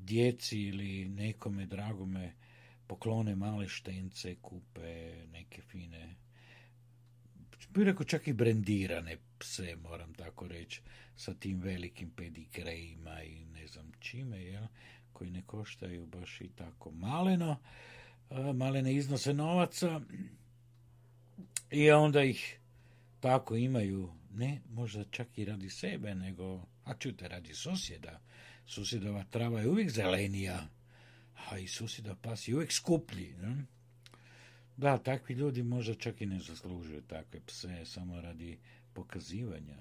djeci 0.04 0.60
ili 0.60 1.08
nekome 1.08 1.66
dragome 1.66 2.32
poklone 2.86 3.36
male 3.36 3.68
štence, 3.68 4.34
kupe 4.42 5.26
neke 5.32 5.62
fine 5.62 6.14
bi 7.74 7.84
rekao 7.84 8.04
čak 8.06 8.28
i 8.28 8.32
brendirane 8.32 9.16
pse, 9.38 9.76
moram 9.76 10.14
tako 10.14 10.48
reći, 10.48 10.80
sa 11.16 11.34
tim 11.34 11.60
velikim 11.60 12.10
pedigrejima 12.10 13.22
i 13.22 13.44
ne 13.44 13.66
znam 13.66 13.92
čime, 14.00 14.42
jel, 14.42 14.66
koji 15.12 15.30
ne 15.30 15.42
koštaju 15.46 16.06
baš 16.06 16.40
i 16.40 16.48
tako 16.48 16.90
maleno, 16.90 17.56
malene 18.54 18.94
iznose 18.94 19.34
novaca 19.34 20.00
i 21.70 21.90
onda 21.90 22.22
ih 22.22 22.58
tako 23.20 23.56
imaju, 23.56 24.12
ne 24.30 24.60
možda 24.70 25.04
čak 25.04 25.38
i 25.38 25.44
radi 25.44 25.70
sebe, 25.70 26.14
nego, 26.14 26.66
a 26.84 26.94
čujte, 26.94 27.28
radi 27.28 27.54
susjeda, 27.54 28.20
susjedova 28.66 29.24
trava 29.24 29.60
je 29.60 29.68
uvijek 29.68 29.90
zelenija, 29.90 30.68
a 31.50 31.58
i 31.58 31.66
susjeda 31.66 32.14
pas 32.14 32.48
je 32.48 32.54
uvijek 32.54 32.72
skuplji. 32.72 33.34
Ne? 33.42 33.64
Da, 34.76 34.98
takvi 34.98 35.34
ljudi 35.34 35.62
možda 35.62 35.94
čak 35.94 36.20
i 36.20 36.26
ne 36.26 36.38
zaslužuju 36.38 37.02
takve 37.02 37.40
pse 37.46 37.84
samo 37.84 38.20
radi 38.20 38.58
pokazivanja. 38.92 39.76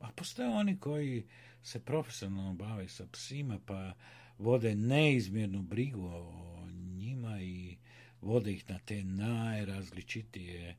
A 0.00 0.10
postoje 0.16 0.48
oni 0.48 0.78
koji 0.78 1.26
se 1.62 1.80
profesionalno 1.80 2.54
bave 2.54 2.88
sa 2.88 3.06
psima, 3.12 3.58
pa 3.66 3.92
vode 4.38 4.74
neizmjernu 4.74 5.62
brigu 5.62 6.06
o 6.06 6.66
njima 6.96 7.40
i 7.40 7.76
vode 8.20 8.52
ih 8.52 8.70
na 8.70 8.78
te 8.78 9.04
najrazličitije, 9.04 10.76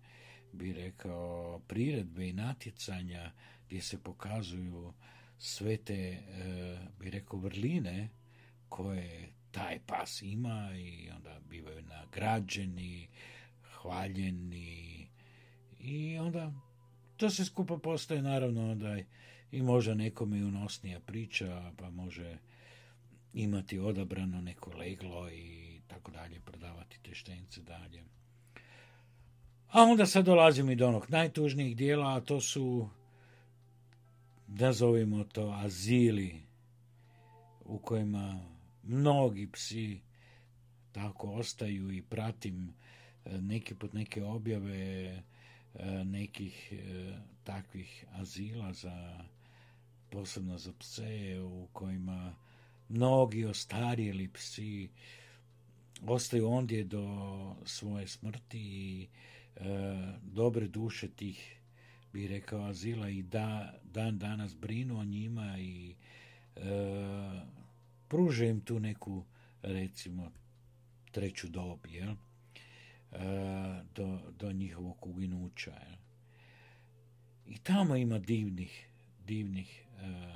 bi 0.53 0.73
rekao, 0.73 1.59
priredbe 1.67 2.29
i 2.29 2.33
natjecanja 2.33 3.31
gdje 3.67 3.81
se 3.81 4.03
pokazuju 4.03 4.93
sve 5.37 5.77
te, 5.77 5.93
e, 5.93 6.21
bi 6.99 7.09
rekao, 7.09 7.39
vrline 7.39 8.09
koje 8.69 9.29
taj 9.51 9.79
pas 9.85 10.21
ima 10.21 10.71
i 10.75 11.09
onda 11.15 11.39
bivaju 11.49 11.81
nagrađeni, 11.81 13.07
hvaljeni 13.61 15.07
i 15.79 16.17
onda 16.17 16.51
to 17.17 17.29
se 17.29 17.45
skupa 17.45 17.77
postaje 17.77 18.21
naravno 18.21 18.71
onda 18.71 18.97
i 19.51 19.61
možda 19.61 19.93
nekom 19.93 20.33
i 20.33 20.43
unosnija 20.43 20.99
priča, 20.99 21.71
pa 21.77 21.89
može 21.89 22.37
imati 23.33 23.79
odabrano 23.79 24.41
neko 24.41 24.71
leglo 24.77 25.29
i 25.29 25.79
tako 25.87 26.11
dalje, 26.11 26.39
prodavati 26.39 26.99
te 27.03 27.15
štence 27.15 27.61
dalje. 27.61 28.03
A 29.71 29.83
onda 29.83 30.05
sad 30.05 30.25
dolazimo 30.25 30.71
i 30.71 30.75
do 30.75 30.87
onog 30.87 31.05
najtužnijeg 31.09 31.75
dijela, 31.75 32.15
a 32.15 32.21
to 32.21 32.41
su, 32.41 32.89
nazovimo 34.47 35.23
to, 35.23 35.49
azili 35.49 36.41
u 37.65 37.79
kojima 37.79 38.50
mnogi 38.83 39.51
psi 39.51 40.01
tako 40.91 41.31
ostaju 41.31 41.91
i 41.91 42.01
pratim 42.01 42.73
e, 43.25 43.41
neki 43.41 43.75
put 43.75 43.93
neke 43.93 44.23
objave 44.23 44.77
e, 44.77 45.23
nekih 46.05 46.73
e, 46.73 47.13
takvih 47.43 48.05
azila 48.11 48.73
za 48.73 49.25
posebno 50.09 50.57
za 50.57 50.73
pse 50.79 51.41
u 51.41 51.67
kojima 51.73 52.35
mnogi 52.89 53.45
ostarjeli 53.45 54.27
psi 54.27 54.89
ostaju 56.01 56.49
ondje 56.49 56.83
do 56.83 57.55
svoje 57.65 58.07
smrti 58.07 58.59
i 58.59 59.07
dobre 60.21 60.67
duše 60.67 61.07
tih 61.07 61.57
bi 62.13 62.27
rekao 62.27 62.63
azila 62.63 63.09
i 63.09 63.21
da, 63.21 63.73
dan 63.83 64.17
danas 64.17 64.55
brinu 64.55 64.99
o 64.99 65.03
njima 65.03 65.59
i 65.59 65.95
pruže 68.11 68.49
im 68.49 68.61
tu 68.61 68.79
neku, 68.79 69.23
recimo, 69.61 70.31
treću 71.11 71.47
dob, 71.47 71.87
jel? 71.87 72.11
E, 72.11 73.17
do, 73.95 74.19
do 74.39 74.51
njihovog 74.51 75.07
uginuća. 75.07 75.71
Jel? 75.71 75.99
I 77.47 77.57
tamo 77.57 77.95
ima 77.95 78.19
divnih, 78.19 78.87
divnih 79.27 79.85
e, 80.01 80.35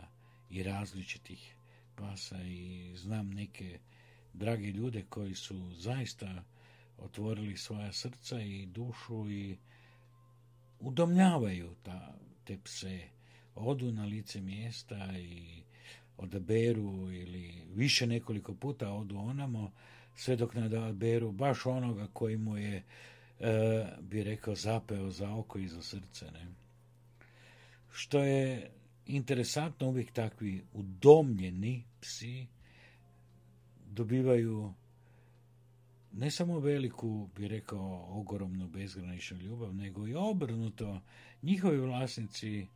i 0.49 0.63
različitih 0.63 1.55
pasa 1.95 2.43
i 2.43 2.91
znam 2.95 3.29
neke 3.29 3.79
drage 4.33 4.71
ljude 4.71 5.03
koji 5.09 5.35
su 5.35 5.73
zaista 5.73 6.43
otvorili 6.97 7.57
svoja 7.57 7.93
srca 7.93 8.41
i 8.41 8.65
dušu 8.65 9.29
i 9.31 9.57
udomljavaju 10.79 11.75
ta, 11.83 12.15
te 12.43 12.57
pse. 12.63 13.09
Odu 13.55 13.91
na 13.91 14.05
lice 14.05 14.41
mjesta 14.41 15.17
i 15.17 15.63
odaberu 16.17 17.11
ili 17.11 17.53
više 17.73 18.07
nekoliko 18.07 18.53
puta 18.55 18.91
odu 18.91 19.17
onamo, 19.17 19.71
sve 20.15 20.35
dok 20.35 20.53
ne 20.53 20.65
odaberu 20.65 21.31
baš 21.31 21.65
onoga 21.65 22.07
koji 22.13 22.37
mu 22.37 22.57
je, 22.57 22.83
e, 23.39 23.85
bi 24.01 24.23
rekao, 24.23 24.55
zapeo 24.55 25.11
za 25.11 25.35
oko 25.35 25.59
i 25.59 25.67
za 25.67 25.81
srce. 25.81 26.25
Ne? 26.25 26.47
Što 27.91 28.23
je 28.23 28.71
interesantno, 29.05 29.87
uvijek 29.87 30.11
takvi 30.11 30.63
udomljeni 30.73 31.83
psi 32.01 32.47
dobivaju 33.85 34.73
ne 36.17 36.31
samo 36.31 36.59
veliku, 36.59 37.29
bi 37.37 37.47
rekao, 37.47 38.05
ogromnu 38.09 38.67
bezgraničnu 38.67 39.37
ljubav, 39.37 39.75
nego 39.75 40.07
i 40.07 40.15
obrnuto. 40.15 41.01
Njihovi 41.41 41.77
vlasnici 41.77 42.59
e, 42.61 42.67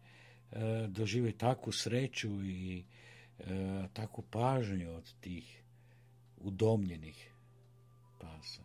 dožive 0.87 1.31
takvu 1.31 1.71
sreću 1.71 2.43
i 2.43 2.83
e, 3.39 3.87
takvu 3.93 4.23
pažnju 4.31 4.91
od 4.91 5.13
tih 5.19 5.63
udomljenih 6.37 7.31
pasa. 8.19 8.61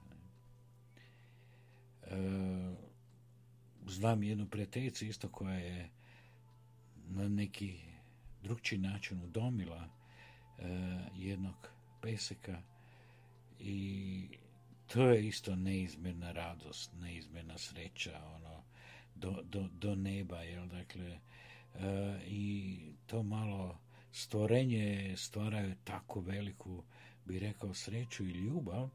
E, 2.02 2.84
znam 3.86 4.22
jednu 4.22 4.46
prijateljicu 4.46 5.04
isto 5.04 5.28
koja 5.28 5.54
je 5.54 5.90
na 7.08 7.28
neki 7.28 7.80
drugčiji 8.42 8.78
način 8.78 9.22
udomila 9.22 9.88
e, 10.58 10.68
jednog 11.16 11.70
peseka 12.00 12.62
i 13.60 14.28
to 14.86 15.02
je 15.02 15.26
isto 15.26 15.56
neizmjerna 15.56 16.32
radost, 16.32 16.90
neizmjerna 17.00 17.58
sreća, 17.58 18.22
ono, 18.36 18.62
do, 19.14 19.42
do, 19.42 19.68
do 19.80 19.94
neba, 19.94 20.40
jel, 20.40 20.66
dakle, 20.66 21.18
e, 21.74 22.20
i 22.26 22.78
to 23.06 23.22
malo 23.22 23.78
stvorenje 24.14 25.14
stvaraju 25.16 25.74
tako 25.84 26.20
veliku, 26.20 26.82
bi 27.24 27.38
rekao, 27.38 27.74
sreću 27.74 28.24
i 28.24 28.30
ljubav. 28.30 28.88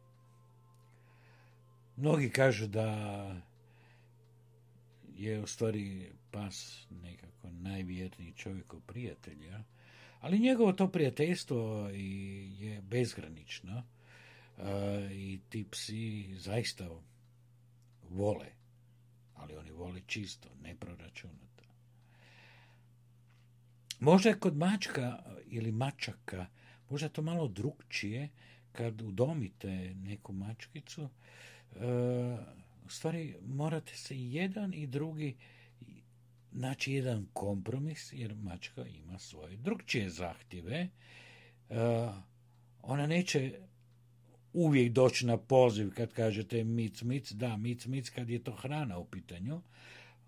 Mnogi 1.95 2.29
kažu 2.29 2.67
da 2.67 2.87
je 5.15 5.39
u 5.39 5.47
stvari 5.47 6.11
pas 6.31 6.85
nekako 7.03 7.49
najvjerniji 7.49 8.33
čovjekov 8.33 8.79
prijatelj, 8.81 9.45
ja? 9.45 9.63
ali 10.19 10.39
njegovo 10.39 10.73
to 10.73 10.87
prijateljstvo 10.87 11.89
je 12.59 12.81
bezgranično 12.81 13.83
i 15.11 15.39
ti 15.49 15.65
psi 15.71 16.35
zaista 16.37 16.89
vole, 18.09 18.47
ali 19.35 19.57
oni 19.57 19.71
vole 19.71 20.01
čisto, 20.07 20.49
neproračunato. 20.61 21.48
Možda 23.99 24.29
je 24.29 24.39
kod 24.39 24.57
mačka 24.57 25.23
ili 25.47 25.71
mačaka, 25.71 26.45
možda 26.89 27.09
to 27.09 27.21
malo 27.21 27.47
drugčije, 27.47 28.29
kad 28.71 29.01
udomite 29.01 29.93
neku 29.93 30.33
mačkicu, 30.33 31.01
e, 31.01 31.07
u 32.85 32.89
stvari 32.89 33.35
morate 33.47 33.95
se 33.95 34.19
jedan 34.19 34.73
i 34.73 34.87
drugi 34.87 35.35
naći 36.51 36.93
jedan 36.93 37.25
kompromis, 37.33 38.13
jer 38.13 38.35
mačka 38.35 38.85
ima 38.85 39.19
svoje 39.19 39.57
drugčije 39.57 40.09
zahtjeve. 40.09 40.77
E, 40.79 40.89
ona 42.81 43.07
neće 43.07 43.59
uvijek 44.53 44.91
doći 44.91 45.25
na 45.25 45.37
poziv 45.37 45.91
kad 45.93 46.13
kažete 46.13 46.63
mic, 46.63 47.01
mic, 47.01 47.31
da, 47.31 47.57
mic, 47.57 47.85
mic, 47.85 48.09
kad 48.09 48.29
je 48.29 48.43
to 48.43 48.51
hrana 48.51 48.97
u 48.97 49.05
pitanju, 49.05 49.61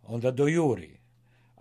onda 0.03 0.31
dojuri 0.31 1.00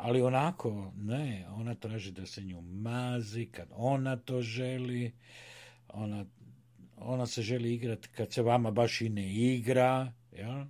ali 0.03 0.23
onako, 0.23 0.93
ne, 0.97 1.47
ona 1.51 1.75
traži 1.75 2.13
da 2.13 2.27
se 2.27 2.43
nju 2.43 2.61
mazi, 2.61 3.47
kad 3.47 3.69
ona 3.73 4.17
to 4.17 4.43
želi, 4.43 5.13
ona, 5.89 6.25
ona 6.97 7.27
se 7.27 7.43
želi 7.43 7.75
igrati 7.75 8.09
kad 8.09 8.33
se 8.33 8.43
vama 8.43 8.71
baš 8.71 9.01
i 9.01 9.09
ne 9.09 9.35
igra, 9.35 10.13
ja? 10.39 10.67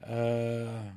E, 0.00 0.92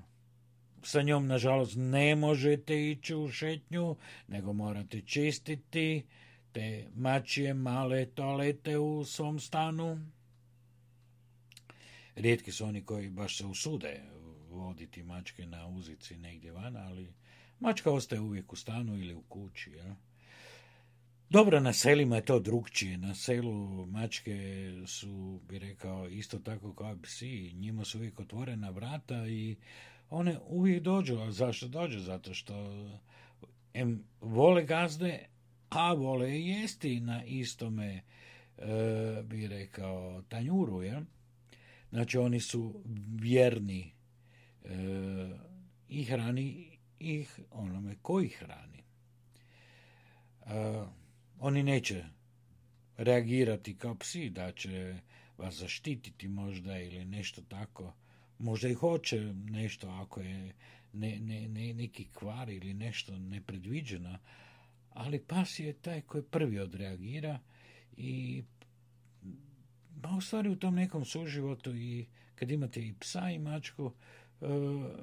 sa 0.83 1.01
njom, 1.01 1.27
nažalost, 1.27 1.73
ne 1.77 2.15
možete 2.15 2.89
ići 2.89 3.15
u 3.15 3.29
šetnju, 3.29 3.95
nego 4.27 4.53
morate 4.53 5.01
čistiti 5.01 6.05
te 6.51 6.87
mačije 6.95 7.53
male 7.53 8.05
toalete 8.05 8.77
u 8.77 9.05
svom 9.05 9.39
stanu. 9.39 9.99
Rijetki 12.15 12.51
su 12.51 12.65
oni 12.65 12.83
koji 12.85 13.09
baš 13.09 13.37
se 13.37 13.45
usude 13.45 14.01
voditi 14.49 15.03
mačke 15.03 15.45
na 15.45 15.67
uzici 15.67 16.17
negdje 16.17 16.51
van, 16.51 16.77
ali 16.77 17.13
Mačka 17.63 17.91
ostaje 17.91 18.21
uvijek 18.21 18.53
u 18.53 18.55
stanu 18.55 18.97
ili 18.97 19.13
u 19.13 19.21
kući. 19.21 19.71
Ja? 19.71 19.95
Dobro, 21.29 21.59
na 21.59 21.73
selima 21.73 22.15
je 22.15 22.25
to 22.25 22.39
drugčije. 22.39 22.97
Na 22.97 23.15
selu 23.15 23.85
mačke 23.85 24.69
su, 24.87 25.41
bi 25.49 25.59
rekao, 25.59 26.09
isto 26.09 26.39
tako 26.39 26.73
kao 26.73 26.97
psi. 27.03 27.53
Njima 27.53 27.85
su 27.85 27.97
uvijek 27.97 28.19
otvorena 28.19 28.69
vrata 28.69 29.27
i 29.27 29.55
one 30.09 30.39
uvijek 30.47 30.83
dođu. 30.83 31.17
A 31.17 31.31
zašto 31.31 31.67
dođu? 31.67 31.99
Zato 31.99 32.33
što 32.33 32.53
em, 33.73 34.03
vole 34.21 34.63
gazde, 34.65 35.25
a 35.69 35.93
vole 35.93 36.39
jesti 36.41 36.99
na 36.99 37.23
istome, 37.23 38.01
e, 38.57 39.23
bi 39.23 39.47
rekao, 39.47 40.21
tanjuru. 40.21 40.83
Ja? 40.83 41.01
Znači, 41.89 42.17
oni 42.17 42.39
su 42.39 42.83
vjerni 43.19 43.91
e, 44.63 44.69
i 45.87 46.03
hrani 46.03 46.72
ih 47.03 47.39
onome 47.51 47.95
koji 48.01 48.29
hrani. 48.29 48.83
oni 51.39 51.63
neće 51.63 52.05
reagirati 52.97 53.77
kao 53.77 53.95
psi 53.95 54.29
da 54.29 54.51
će 54.51 54.95
vas 55.37 55.55
zaštititi 55.55 56.27
možda 56.27 56.79
ili 56.79 57.05
nešto 57.05 57.41
tako. 57.41 57.93
Možda 58.39 58.67
i 58.69 58.73
hoće 58.73 59.33
nešto 59.33 59.89
ako 59.89 60.21
je 60.21 60.53
ne, 60.93 61.19
ne, 61.19 61.47
ne, 61.47 61.73
neki 61.73 62.07
kvar 62.13 62.49
ili 62.49 62.73
nešto 62.73 63.19
nepredviđeno, 63.19 64.17
ali 64.89 65.19
pas 65.19 65.59
je 65.59 65.73
taj 65.73 66.01
koji 66.01 66.23
prvi 66.23 66.59
odreagira 66.59 67.39
i 67.97 68.43
pa 70.01 70.09
u 70.09 70.21
stvari 70.21 70.49
u 70.49 70.55
tom 70.55 70.75
nekom 70.75 71.05
suživotu 71.05 71.75
i 71.75 72.05
kad 72.35 72.51
imate 72.51 72.81
i 72.81 72.93
psa 72.99 73.29
i 73.29 73.39
mačku, 73.39 73.93
E, 74.43 74.47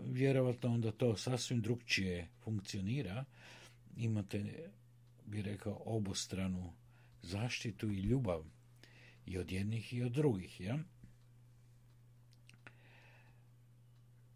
vjerovatno 0.07 0.75
onda 0.75 0.93
to 0.93 1.17
sasvim 1.17 1.61
drugčije 1.61 2.29
funkcionira. 2.45 3.25
Imate, 3.97 4.71
bi 5.27 5.43
rekao, 5.43 5.83
obostranu 5.85 6.73
zaštitu 7.23 7.91
i 7.91 8.01
ljubav 8.01 8.45
i 9.27 9.39
od 9.39 9.53
jednih 9.53 9.95
i 9.95 10.03
od 10.03 10.13
drugih, 10.13 10.61
ja? 10.61 10.79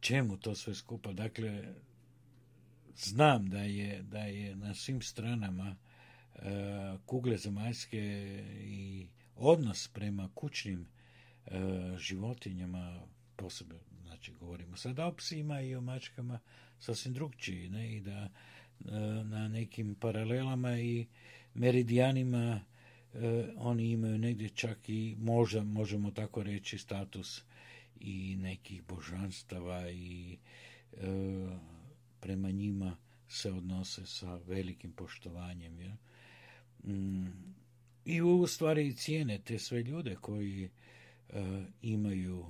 Čemu 0.00 0.36
to 0.36 0.54
sve 0.54 0.74
skupa? 0.74 1.12
Dakle, 1.12 1.74
znam 2.96 3.48
da 3.48 3.58
je, 3.58 4.02
da 4.02 4.18
je 4.18 4.56
na 4.56 4.74
svim 4.74 5.02
stranama 5.02 5.76
e, 6.34 6.40
kugle 7.06 7.36
zemaljske 7.36 7.98
i 8.60 9.06
odnos 9.36 9.88
prema 9.88 10.30
kućnim 10.34 10.86
e, 11.46 11.58
životinjama, 11.98 13.00
posebno, 13.36 13.78
znači 14.24 14.38
govorimo 14.40 14.76
sada 14.76 15.06
o 15.06 15.12
psima 15.12 15.60
i 15.60 15.74
o 15.74 15.80
mačkama, 15.80 16.40
sasvim 16.78 17.14
drugčiji, 17.14 17.68
ne, 17.68 17.96
i 17.96 18.00
da 18.00 18.10
e, 18.20 18.30
na 19.24 19.48
nekim 19.48 19.94
paralelama 19.94 20.78
i 20.78 21.06
meridijanima 21.54 22.60
e, 23.14 23.48
oni 23.56 23.90
imaju 23.90 24.18
negdje 24.18 24.48
čak 24.48 24.88
i 24.88 25.16
možda, 25.18 25.62
možemo 25.62 26.10
tako 26.10 26.42
reći, 26.42 26.78
status 26.78 27.42
i 28.00 28.36
nekih 28.36 28.82
božanstava 28.82 29.90
i 29.90 30.38
e, 30.92 30.96
prema 32.20 32.50
njima 32.50 32.96
se 33.28 33.52
odnose 33.52 34.06
sa 34.06 34.34
velikim 34.36 34.92
poštovanjem. 34.92 35.80
Ja? 35.80 35.96
Mm, 36.84 37.54
I 38.04 38.22
u 38.22 38.46
stvari 38.46 38.94
cijene 38.94 39.38
te 39.38 39.58
sve 39.58 39.82
ljude 39.82 40.16
koji 40.20 40.70
imaju 41.82 42.46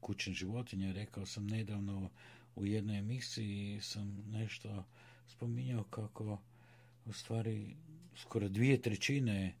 kućne 0.00 0.32
životinje. 0.32 0.92
Rekao 0.92 1.26
sam 1.26 1.46
nedavno 1.46 2.10
u 2.56 2.66
jednoj 2.66 2.98
emisiji 2.98 3.80
sam 3.80 4.24
nešto 4.26 4.84
spominjao 5.26 5.84
kako 5.84 6.38
u 7.06 7.12
stvari 7.12 7.76
skoro 8.16 8.48
dvije 8.48 8.82
trećine 8.82 9.46
e, 9.46 9.54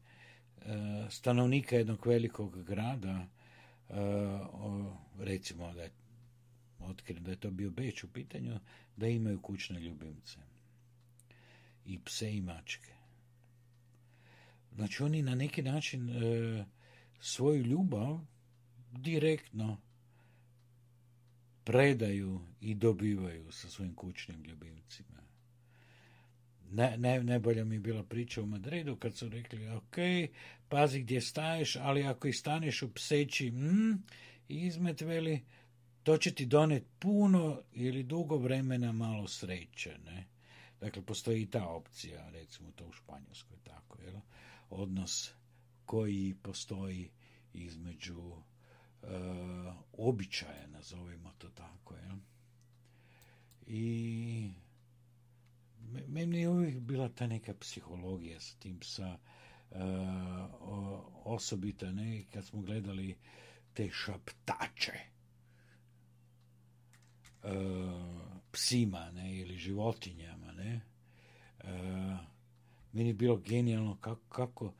stanovnika 1.10 1.76
jednog 1.76 2.06
velikog 2.06 2.64
grada 2.64 3.26
e, 3.88 3.94
recimo 5.18 5.72
da 5.72 5.82
je 5.82 5.90
da 7.20 7.30
je 7.30 7.36
to 7.36 7.50
bio 7.50 7.70
Beč 7.70 8.04
u 8.04 8.12
pitanju, 8.12 8.58
da 8.96 9.06
imaju 9.06 9.40
kućne 9.40 9.80
ljubimce. 9.80 10.38
I 11.86 11.98
pse 11.98 12.36
i 12.36 12.40
mačke. 12.40 12.92
Znači 14.74 15.02
oni 15.02 15.22
na 15.22 15.34
neki 15.34 15.62
način 15.62 16.10
e, 16.10 16.64
svoju 17.20 17.62
ljubav 17.62 18.20
direktno 18.92 19.76
predaju 21.66 22.40
i 22.60 22.74
dobivaju 22.74 23.52
sa 23.52 23.68
svojim 23.68 23.94
kućnim 23.94 24.44
ljubimcima. 24.44 25.22
Ne, 26.70 26.96
ne, 26.98 27.22
najbolja 27.22 27.64
mi 27.64 27.74
je 27.74 27.80
bila 27.80 28.02
priča 28.02 28.42
u 28.42 28.46
Madridu 28.46 28.96
kad 28.96 29.16
su 29.16 29.28
rekli, 29.28 29.68
ok, 29.68 29.96
pazi 30.68 31.00
gdje 31.00 31.20
staješ, 31.20 31.76
ali 31.76 32.02
ako 32.02 32.28
i 32.28 32.32
staneš 32.32 32.82
u 32.82 32.94
pseći 32.94 33.50
mm, 33.50 34.02
izmet 34.48 35.02
to 36.02 36.18
će 36.18 36.34
ti 36.34 36.46
doneti 36.46 36.86
puno 36.98 37.62
ili 37.72 38.02
dugo 38.02 38.36
vremena 38.36 38.92
malo 38.92 39.28
sreće. 39.28 39.98
Ne? 40.04 40.26
Dakle, 40.80 41.02
postoji 41.02 41.42
i 41.42 41.50
ta 41.50 41.68
opcija, 41.68 42.30
recimo 42.30 42.70
to 42.70 42.86
u 42.86 42.92
Španjolskoj 42.92 43.56
tako, 43.64 44.02
jel? 44.02 44.20
odnos 44.70 45.32
koji 45.84 46.34
postoji 46.42 47.10
između 47.52 48.32
običaje, 49.92 50.66
nazovimo 50.68 51.32
to 51.38 51.48
tako. 51.48 51.94
Ja? 51.94 52.16
I 53.66 54.50
meni 56.08 56.40
je 56.40 56.48
uvijek 56.48 56.78
bila 56.80 57.08
ta 57.08 57.26
neka 57.26 57.54
psihologija 57.54 58.40
s 58.40 58.54
tim 58.54 58.78
sa 58.82 59.18
uh, 59.70 59.78
osobita, 61.24 61.92
ne, 61.92 62.24
kad 62.32 62.44
smo 62.44 62.62
gledali 62.62 63.16
te 63.74 63.90
šaptače 63.92 64.92
uh, 67.42 67.50
psima, 68.52 69.10
ne, 69.10 69.38
ili 69.38 69.56
životinjama, 69.56 70.52
ne, 70.52 70.80
uh, 71.64 71.70
meni 72.92 73.08
je 73.08 73.14
bilo 73.14 73.36
genijalno 73.36 73.96
kako, 73.96 74.28
kako 74.28 74.72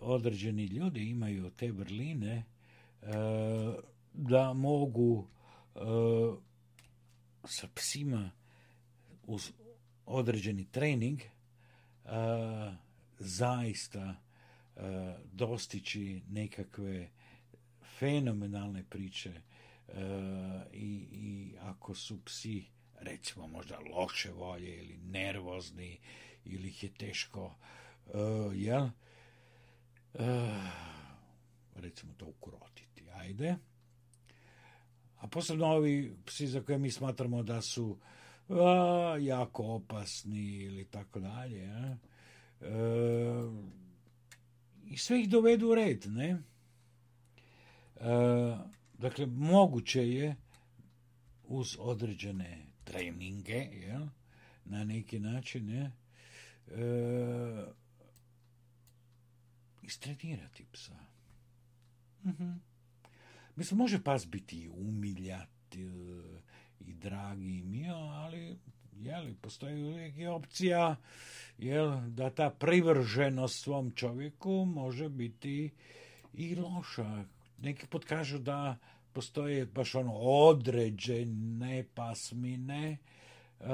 određeni 0.00 0.64
ljudi 0.64 1.10
imaju 1.10 1.50
te 1.50 1.72
vrline 1.72 2.44
da 4.12 4.52
mogu 4.52 5.28
e, 5.74 5.80
sa 7.44 7.68
psima 7.74 8.30
uz 9.22 9.52
određeni 10.06 10.64
trening 10.70 11.20
e, 11.20 11.28
zaista 13.18 14.14
e, 14.76 14.80
dostići 15.32 16.22
nekakve 16.28 17.08
fenomenalne 17.98 18.84
priče 18.90 19.32
i, 20.72 21.08
i 21.12 21.54
ako 21.60 21.94
su 21.94 22.24
psi 22.24 22.64
recimo 23.00 23.46
možda 23.46 23.78
loše 23.94 24.30
volje 24.32 24.76
ili 24.76 24.96
nervozni 24.96 25.98
ili 26.44 26.68
ih 26.68 26.82
je 26.82 26.94
teško 26.94 27.54
jel 28.54 28.88
recimo 31.80 32.14
to 32.16 32.26
ukrotiti 32.26 33.10
ajde 33.10 33.56
a 35.20 35.28
posebno 35.28 35.66
ovi 35.66 36.16
psi 36.26 36.46
za 36.46 36.60
koje 36.60 36.78
mi 36.78 36.90
smatramo 36.90 37.42
da 37.42 37.62
su 37.62 37.98
a, 38.48 39.16
jako 39.20 39.64
opasni 39.64 40.56
ili 40.56 40.84
tako 40.84 41.20
dalje. 41.20 41.64
E, 41.64 41.96
I 44.84 44.96
sve 44.96 45.20
ih 45.20 45.28
dovedu 45.28 45.68
u 45.68 45.74
red, 45.74 46.04
ne? 46.06 46.28
E, 46.28 46.38
dakle, 48.98 49.26
moguće 49.26 50.08
je 50.08 50.36
uz 51.44 51.76
određene 51.78 52.66
treninge, 52.84 53.68
jel, 53.72 54.06
na 54.64 54.84
neki 54.84 55.18
način, 55.18 55.68
je, 55.68 55.92
e, 56.66 57.64
istrenirati 59.82 60.64
psa. 60.72 61.07
Mhm. 62.24 62.52
Mislim, 63.56 63.78
može 63.78 64.02
pas 64.02 64.26
biti 64.26 64.68
umiljat 64.68 65.74
e, 65.74 65.78
i 66.80 66.94
dragi 66.94 67.58
i 67.58 67.62
mio, 67.62 67.94
ali 67.94 68.58
jeli, 69.00 69.34
postoji 69.34 69.84
uvijek 69.84 70.16
i 70.16 70.26
opcija 70.26 70.96
jel, 71.58 72.00
da 72.00 72.30
ta 72.30 72.50
privrženost 72.50 73.62
svom 73.62 73.90
čovjeku 73.90 74.64
može 74.64 75.08
biti 75.08 75.70
i 76.34 76.56
loša. 76.56 77.24
Neki 77.58 77.86
put 77.86 78.04
kažu 78.04 78.38
da 78.38 78.76
postoje 79.12 79.66
baš 79.66 79.94
ono 79.94 80.12
određene 80.12 81.84
pasmine 81.94 82.96
uh, 83.60 83.66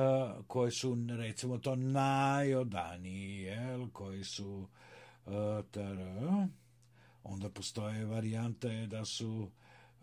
koje 0.46 0.70
su 0.70 0.96
recimo 1.08 1.58
to 1.58 1.76
najodaniji, 1.76 3.40
jel, 3.40 3.88
koji 3.92 4.24
su 4.24 4.68
uh, 5.26 5.32
tar, 5.70 5.96
onda 7.24 7.50
postoje 7.50 8.04
varijante 8.04 8.86
da 8.86 9.04
su 9.04 9.50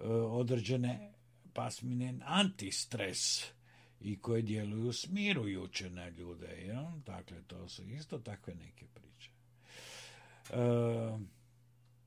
E, 0.01 0.07
određene 0.13 1.13
pasmine 1.53 2.19
antistres 2.25 3.17
i 3.99 4.19
koje 4.19 4.41
djeluju 4.41 4.93
smirujuće 4.93 5.89
na 5.89 6.09
ljude. 6.09 6.65
Ja? 6.67 6.93
Dakle, 7.05 7.41
to 7.47 7.69
su 7.69 7.83
isto 7.83 8.19
takve 8.19 8.55
neke 8.55 8.85
priče. 8.87 9.31
E, 10.49 10.55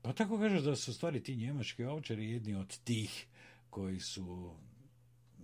pa 0.01 0.13
tako 0.13 0.39
kažeš 0.39 0.61
da 0.61 0.75
su 0.75 0.93
stvari 0.93 1.23
ti 1.23 1.35
njemački 1.35 1.83
ovčari 1.83 2.31
jedni 2.31 2.55
od 2.55 2.77
tih 2.83 3.27
koji 3.69 3.99
su 3.99 4.55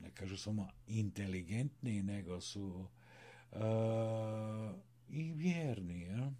ne 0.01 0.11
kažu 0.11 0.37
samo 0.37 0.69
inteligentni, 0.87 2.03
nego 2.03 2.41
su 2.41 2.87
e, 3.51 3.57
i 5.09 5.33
vjerni. 5.33 6.01
Ja? 6.01 6.31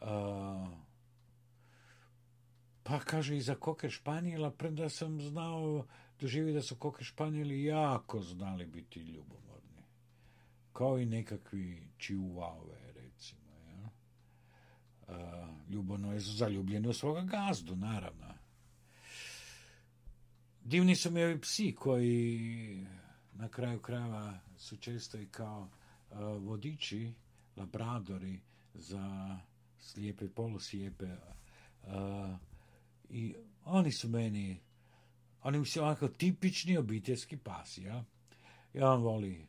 E, 0.00 0.89
pa 2.90 2.98
kaže 2.98 3.36
i 3.36 3.40
za 3.40 3.54
koke 3.54 3.90
španijela, 3.90 4.50
premda 4.50 4.88
sam 4.88 5.20
znao, 5.20 5.86
doživi 6.20 6.52
da 6.52 6.62
su 6.62 6.76
koke 6.76 7.04
španijeli 7.04 7.64
jako 7.64 8.20
znali 8.20 8.66
biti 8.66 9.00
ljubomorni. 9.00 9.82
Kao 10.72 10.98
i 10.98 11.06
nekakvi 11.06 11.88
čiuvave, 11.98 12.92
recimo. 12.94 13.50
Ja? 13.68 13.90
A, 15.08 15.48
ljubomorni 15.68 16.20
su 16.20 16.32
zaljubljeni 16.32 16.88
u 16.88 16.92
svoga 16.92 17.22
gazdu, 17.22 17.76
naravno. 17.76 18.34
Divni 20.64 20.96
su 20.96 21.10
mi 21.10 21.24
ovi 21.24 21.40
psi 21.40 21.74
koji 21.74 22.86
na 23.32 23.48
kraju 23.48 23.80
krajeva 23.80 24.38
su 24.56 24.76
često 24.76 25.18
i 25.18 25.26
kao 25.26 25.70
a, 26.10 26.24
vodiči, 26.24 27.12
labradori 27.56 28.40
za 28.74 29.38
slijepe 29.78 30.24
i 30.24 30.30
poluslijepe 30.30 31.08
a, 31.86 32.36
i 33.10 33.34
oni 33.64 33.92
su 33.92 34.08
meni, 34.08 34.60
oni 35.42 35.64
su 35.64 35.82
onako 35.82 36.08
tipični 36.08 36.76
obiteljski 36.76 37.36
pas, 37.36 37.78
ja. 37.78 38.04
Ja 38.74 38.92
on 38.92 39.02
voli 39.02 39.46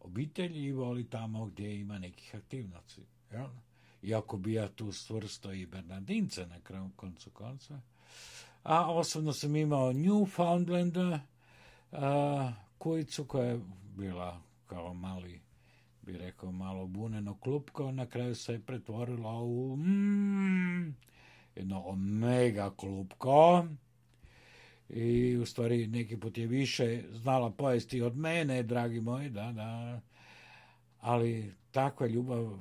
obitelj 0.00 0.66
i 0.66 0.72
voli 0.72 1.04
tamo 1.10 1.46
gdje 1.46 1.80
ima 1.80 1.98
nekih 1.98 2.34
aktivnosti, 2.34 3.02
ja. 3.32 3.50
iako 4.02 4.36
bi 4.36 4.52
ja 4.52 4.68
tu 4.68 4.92
stvrsto 4.92 5.52
i 5.52 5.66
Bernardince 5.66 6.46
na 6.46 6.60
kraju 6.60 6.90
koncu 6.96 7.30
konca. 7.30 7.80
A 8.62 8.92
osobno 8.94 9.32
sam 9.32 9.56
imao 9.56 9.92
Newfoundlanda, 9.92 11.18
a, 11.92 12.52
kujicu 12.78 13.24
koja 13.24 13.48
je 13.48 13.60
bila 13.96 14.42
kao 14.66 14.94
mali, 14.94 15.40
bi 16.02 16.12
rekao, 16.12 16.52
malo 16.52 16.86
buneno 16.86 17.34
klupko, 17.34 17.92
na 17.92 18.06
kraju 18.06 18.34
se 18.34 18.52
je 18.52 18.60
pretvorila 18.60 19.32
u 19.32 19.76
mm, 19.76 20.94
jedno 21.56 21.82
omega 21.86 22.70
klupko, 22.76 23.66
i 24.88 25.36
u 25.36 25.46
stvari 25.46 25.86
neki 25.86 26.16
put 26.16 26.38
je 26.38 26.46
više 26.46 27.02
znala 27.12 27.50
pojesti 27.50 28.02
od 28.02 28.16
mene, 28.16 28.62
dragi 28.62 29.00
moji, 29.00 29.30
da, 29.30 29.52
da, 29.52 30.00
ali 31.00 31.54
takva 31.70 32.06
ljubav 32.06 32.58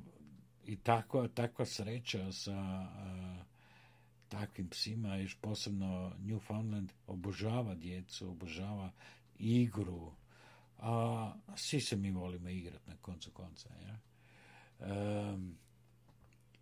i 0.65 0.75
takva, 0.75 1.27
takva 1.27 1.65
sreća 1.65 2.31
sa 2.31 2.88
takvim 4.29 4.69
psima, 4.69 5.15
još 5.15 5.38
posebno 5.41 6.12
Newfoundland 6.19 6.88
obožava 7.08 7.75
djecu, 7.75 8.29
obožava 8.29 8.91
igru, 9.39 10.12
a 10.77 11.34
svi 11.55 11.81
se 11.81 11.95
mi 11.95 12.12
volimo 12.12 12.49
igrati 12.49 12.89
na 12.89 12.95
koncu 13.01 13.31
konca. 13.31 13.69
Ja? 13.88 13.99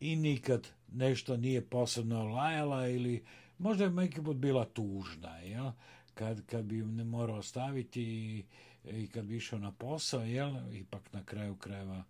I 0.04 0.16
nikad 0.16 0.68
nešto 0.92 1.38
nije 1.38 1.70
posebno 1.70 2.24
lajala 2.24 2.88
ili 2.88 3.24
možda 3.58 3.84
je 3.84 3.90
neki 3.90 4.22
put 4.22 4.38
bila 4.38 4.66
tužna, 4.66 5.38
jel? 5.38 5.72
Kad, 6.14 6.46
kad 6.46 6.66
bi 6.66 6.76
ne 6.76 7.04
morao 7.04 7.42
staviti 7.42 8.04
i, 8.04 8.44
i 8.92 9.08
kad 9.08 9.26
bi 9.26 9.36
išao 9.36 9.60
na 9.60 9.72
posao, 9.72 10.24
jel? 10.24 10.74
Ipak 10.74 11.14
na 11.14 11.24
kraju 11.24 11.56
krajeva 11.56 12.04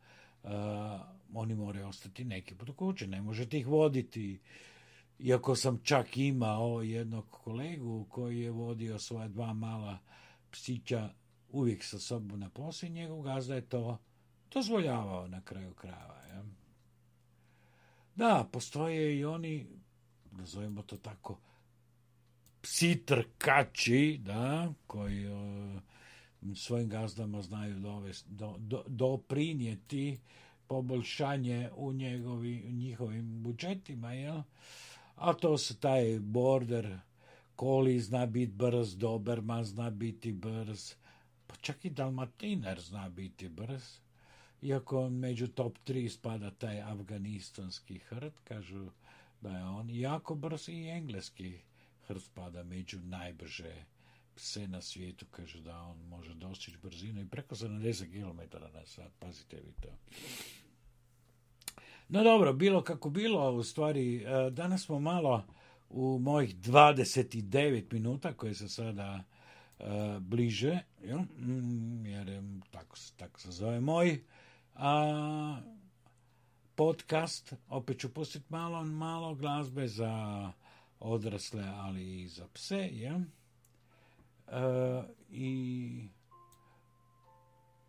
uh, 0.44 0.50
oni 1.34 1.56
moraju 1.56 1.88
ostati 1.88 2.26
neki 2.26 2.56
put 2.56 2.70
u 2.70 2.74
kući, 2.74 3.08
ne 3.08 3.22
možete 3.22 3.58
ih 3.58 3.68
voditi. 3.68 4.40
Iako 5.20 5.56
sam 5.56 5.80
čak 5.84 6.18
imao 6.18 6.82
jednog 6.82 7.26
kolegu 7.30 8.06
koji 8.10 8.42
je 8.42 8.52
vodio 8.52 9.00
svoja 9.00 9.28
dva 9.28 9.54
mala 9.54 9.98
psića 10.52 11.10
uvijek 11.52 11.84
sa 11.84 12.00
sobom 12.00 12.40
na 12.40 12.50
posao 12.50 12.88
i 12.88 12.92
njegov 12.92 13.22
gazda 13.22 13.56
je 13.56 13.70
to 13.70 13.98
dozvoljavao 14.52 15.28
na 15.28 15.42
kraju 15.42 15.74
krajeva. 15.74 16.22
Ja. 16.30 16.63
Da, 18.16 18.50
postoje 18.52 19.20
i 19.20 19.26
oni, 19.26 19.68
nazovimo 20.32 20.82
to 20.82 20.98
tako, 20.98 21.40
psi 22.62 23.06
trkači, 23.06 24.20
da, 24.24 24.74
koji 24.88 25.28
uh, 25.28 25.82
svojim 26.56 26.90
gazdama 26.90 27.42
znaju 27.42 27.80
dovesti, 27.80 28.30
do, 28.32 28.56
do, 28.58 28.84
doprinijeti 28.88 30.20
poboljšanje 30.68 31.70
u, 31.76 31.94
njegovi, 31.94 32.72
njihovim 32.72 33.44
budžetima, 33.44 34.14
jel? 34.14 34.42
A 35.16 35.34
to 35.34 35.58
su 35.58 35.76
taj 35.76 36.20
border, 36.20 36.98
Koli 37.56 38.00
zna 38.00 38.26
biti 38.26 38.52
brz, 38.52 38.98
Doberman 38.98 39.66
zna 39.66 39.90
biti 39.90 40.32
brz, 40.32 40.94
pa 41.48 41.56
čak 41.56 41.86
i 41.86 41.90
Dalmatiner 41.90 42.82
zna 42.82 43.10
biti 43.10 43.50
brz. 43.50 43.84
Iako 44.64 45.10
među 45.10 45.48
top 45.48 45.78
3 45.86 46.10
spada 46.10 46.52
taj 46.52 46.82
afganistanski 46.82 47.98
hrt, 47.98 48.34
kažu 48.44 48.90
da 49.42 49.50
je 49.50 49.64
on 49.64 49.90
jako 49.90 50.36
brz 50.36 50.70
i 50.70 50.88
engleski 50.88 51.60
hrt 52.08 52.24
spada 52.24 52.64
među 52.64 53.00
najbrže 53.00 53.86
pse 54.36 54.68
na 54.68 54.82
svijetu, 54.82 55.26
kaže 55.32 55.62
da 55.62 55.82
on 55.82 55.98
može 56.08 56.34
dostići 56.34 56.78
brzinu 56.78 57.22
i 57.22 57.28
preko 57.28 57.56
70 57.56 58.12
km 58.12 58.58
na 58.74 58.86
sat, 58.86 59.12
pazite 59.20 59.56
vi 59.56 59.74
to. 59.82 59.90
No 62.10 62.24
dobro, 62.24 62.54
bilo 62.54 62.84
kako 62.84 63.10
bilo, 63.10 63.52
u 63.52 63.64
stvari, 63.64 64.16
e, 64.16 64.50
danas 64.52 64.86
smo 64.86 65.00
malo 65.00 65.46
u 65.90 66.20
mojih 66.20 66.56
29 66.56 67.94
minuta 67.94 68.34
koje 68.34 68.54
se 68.54 68.70
sada 68.70 69.24
bliže? 70.20 70.80
Mm, 71.38 72.06
jer 72.06 72.42
tako, 72.72 72.98
tako 73.18 73.40
se 73.40 73.52
zove 73.52 73.80
moj 73.80 74.24
a, 74.76 75.62
podcast, 76.76 77.54
opet 77.70 78.00
ću 78.00 78.14
pustiti 78.14 78.46
malo, 78.50 78.84
malo 78.84 79.36
glazbe 79.36 79.88
za 79.88 80.52
odrasle, 81.00 81.64
ali 81.64 82.22
i 82.22 82.28
za 82.28 82.48
pse, 82.48 82.90
jel? 82.92 83.16
Uh, 83.18 83.24
I 85.30 86.08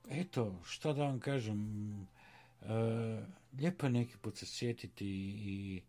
eto, 0.08 0.60
što 0.64 0.92
da 0.92 1.04
vam 1.04 1.20
kažem, 1.20 2.00
uh, 2.00 2.68
lijepo 3.58 3.86
je 3.86 3.92
neki 3.92 4.16
put 4.18 4.36
se 4.36 4.46
sjetiti 4.46 5.06
i 5.38 5.82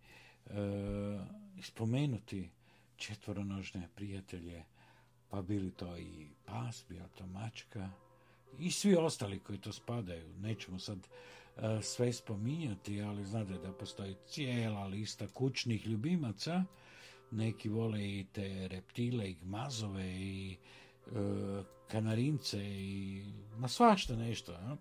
spomenuti 1.62 2.50
četvoronožne 2.96 3.90
prijatelje, 3.96 4.64
pa 5.30 5.42
bili 5.42 5.72
to 5.72 5.98
i 5.98 6.28
pas, 6.46 6.86
bio 6.90 7.04
to 7.18 7.28
mačka 7.28 7.90
i 8.60 8.72
svi 8.72 8.96
ostali 8.96 9.40
koji 9.40 9.60
to 9.60 9.72
spadaju. 9.72 10.34
Nećemo 10.38 10.80
sad 10.80 10.98
uh, 10.98 11.64
sve 11.82 12.14
spominjati, 12.14 13.02
ali 13.02 13.26
znate 13.26 13.54
da 13.54 13.72
postoji 13.72 14.16
cijela 14.28 14.86
lista 14.86 15.28
kućnih 15.28 15.88
ljubimaca. 15.88 16.64
Neki 17.32 17.70
vole 17.70 18.04
i 18.04 18.26
te 18.34 18.68
reptile 18.68 19.30
i 19.30 19.34
gmazove 19.34 20.06
i 20.06 20.58
uh, 21.06 21.66
kanarince 21.88 22.60
i 22.64 23.24
ma 23.58 23.68
svašta 23.68 24.16
nešto. 24.16 24.52
Ja? 24.52 24.78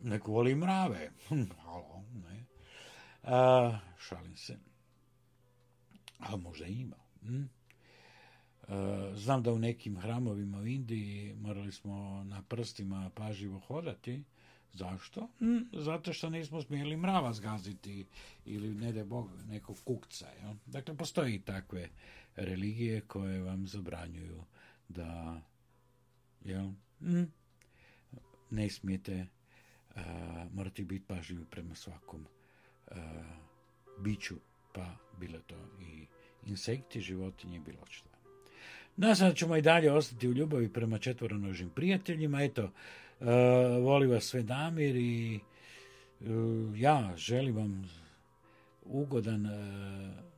Neko 0.00 0.32
voli 0.32 0.54
mrave. 0.54 1.10
Halo, 1.64 2.02
ne. 2.14 2.44
Uh, 3.22 3.74
šalim 3.98 4.36
se 4.36 4.58
a 6.22 6.36
možda 6.36 6.66
ima. 6.66 6.96
Hm? 7.22 7.42
E, 8.68 8.74
znam 9.16 9.42
da 9.42 9.52
u 9.52 9.58
nekim 9.58 9.98
hramovima 9.98 10.58
u 10.58 10.66
Indiji 10.66 11.34
morali 11.34 11.72
smo 11.72 12.24
na 12.24 12.42
prstima 12.42 13.10
paživo 13.14 13.58
hodati. 13.58 14.22
Zašto? 14.72 15.28
Hm, 15.38 15.58
zato 15.72 16.12
što 16.12 16.30
nismo 16.30 16.62
smjeli 16.62 16.96
mrava 16.96 17.32
zgaziti 17.32 18.06
ili 18.44 18.74
ne 18.74 18.92
da 18.92 19.04
Bog 19.04 19.30
nekog 19.48 19.76
kukca. 19.84 20.26
Ja? 20.42 20.54
Dakle, 20.66 20.96
postoji 20.96 21.40
takve 21.40 21.88
religije 22.36 23.00
koje 23.00 23.42
vam 23.42 23.66
zabranjuju 23.66 24.44
da 24.88 25.40
jel, 26.44 26.70
hm, 26.98 27.22
ne 28.50 28.70
smijete 28.70 29.26
uh, 29.94 30.02
morati 30.52 30.84
biti 30.84 31.04
pažljivi 31.06 31.44
prema 31.44 31.74
svakom 31.74 32.26
uh, 32.90 32.96
biću, 33.98 34.34
pa 34.74 34.96
bilo 35.20 35.38
to 35.38 35.56
i 35.80 36.06
insekti, 36.46 37.00
životinje, 37.00 37.60
bilo 37.60 37.86
što. 37.90 38.11
Nasad 38.96 39.36
ćemo 39.36 39.56
i 39.56 39.62
dalje 39.62 39.92
ostati 39.92 40.28
u 40.28 40.32
ljubavi 40.32 40.68
prema 40.68 40.98
četvoronožnim 40.98 41.70
prijateljima. 41.70 42.42
Eto, 42.42 42.64
uh, 42.64 43.26
voli 43.82 44.06
vas 44.06 44.24
sve 44.24 44.42
Damir 44.42 44.96
i 44.96 45.40
uh, 46.20 46.28
ja 46.80 47.14
želim 47.16 47.56
vam 47.56 47.90
ugodan 48.84 49.46
uh, 49.46 49.52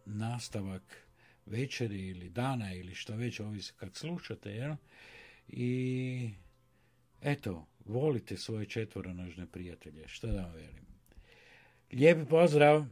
nastavak 0.06 0.82
večeri 1.46 2.08
ili 2.08 2.30
dana 2.30 2.74
ili 2.74 2.94
što 2.94 3.16
već 3.16 3.40
ovisi 3.40 3.72
kad 3.76 3.94
slušate, 3.94 4.50
jel? 4.50 4.74
I 5.48 6.30
eto, 7.22 7.66
volite 7.84 8.36
svoje 8.36 8.66
četvoronožne 8.66 9.46
prijatelje, 9.46 10.08
što 10.08 10.26
da 10.26 10.42
vam 10.42 10.52
velim. 10.52 10.84
Lijepi 11.92 12.30
pozdrav! 12.30 12.84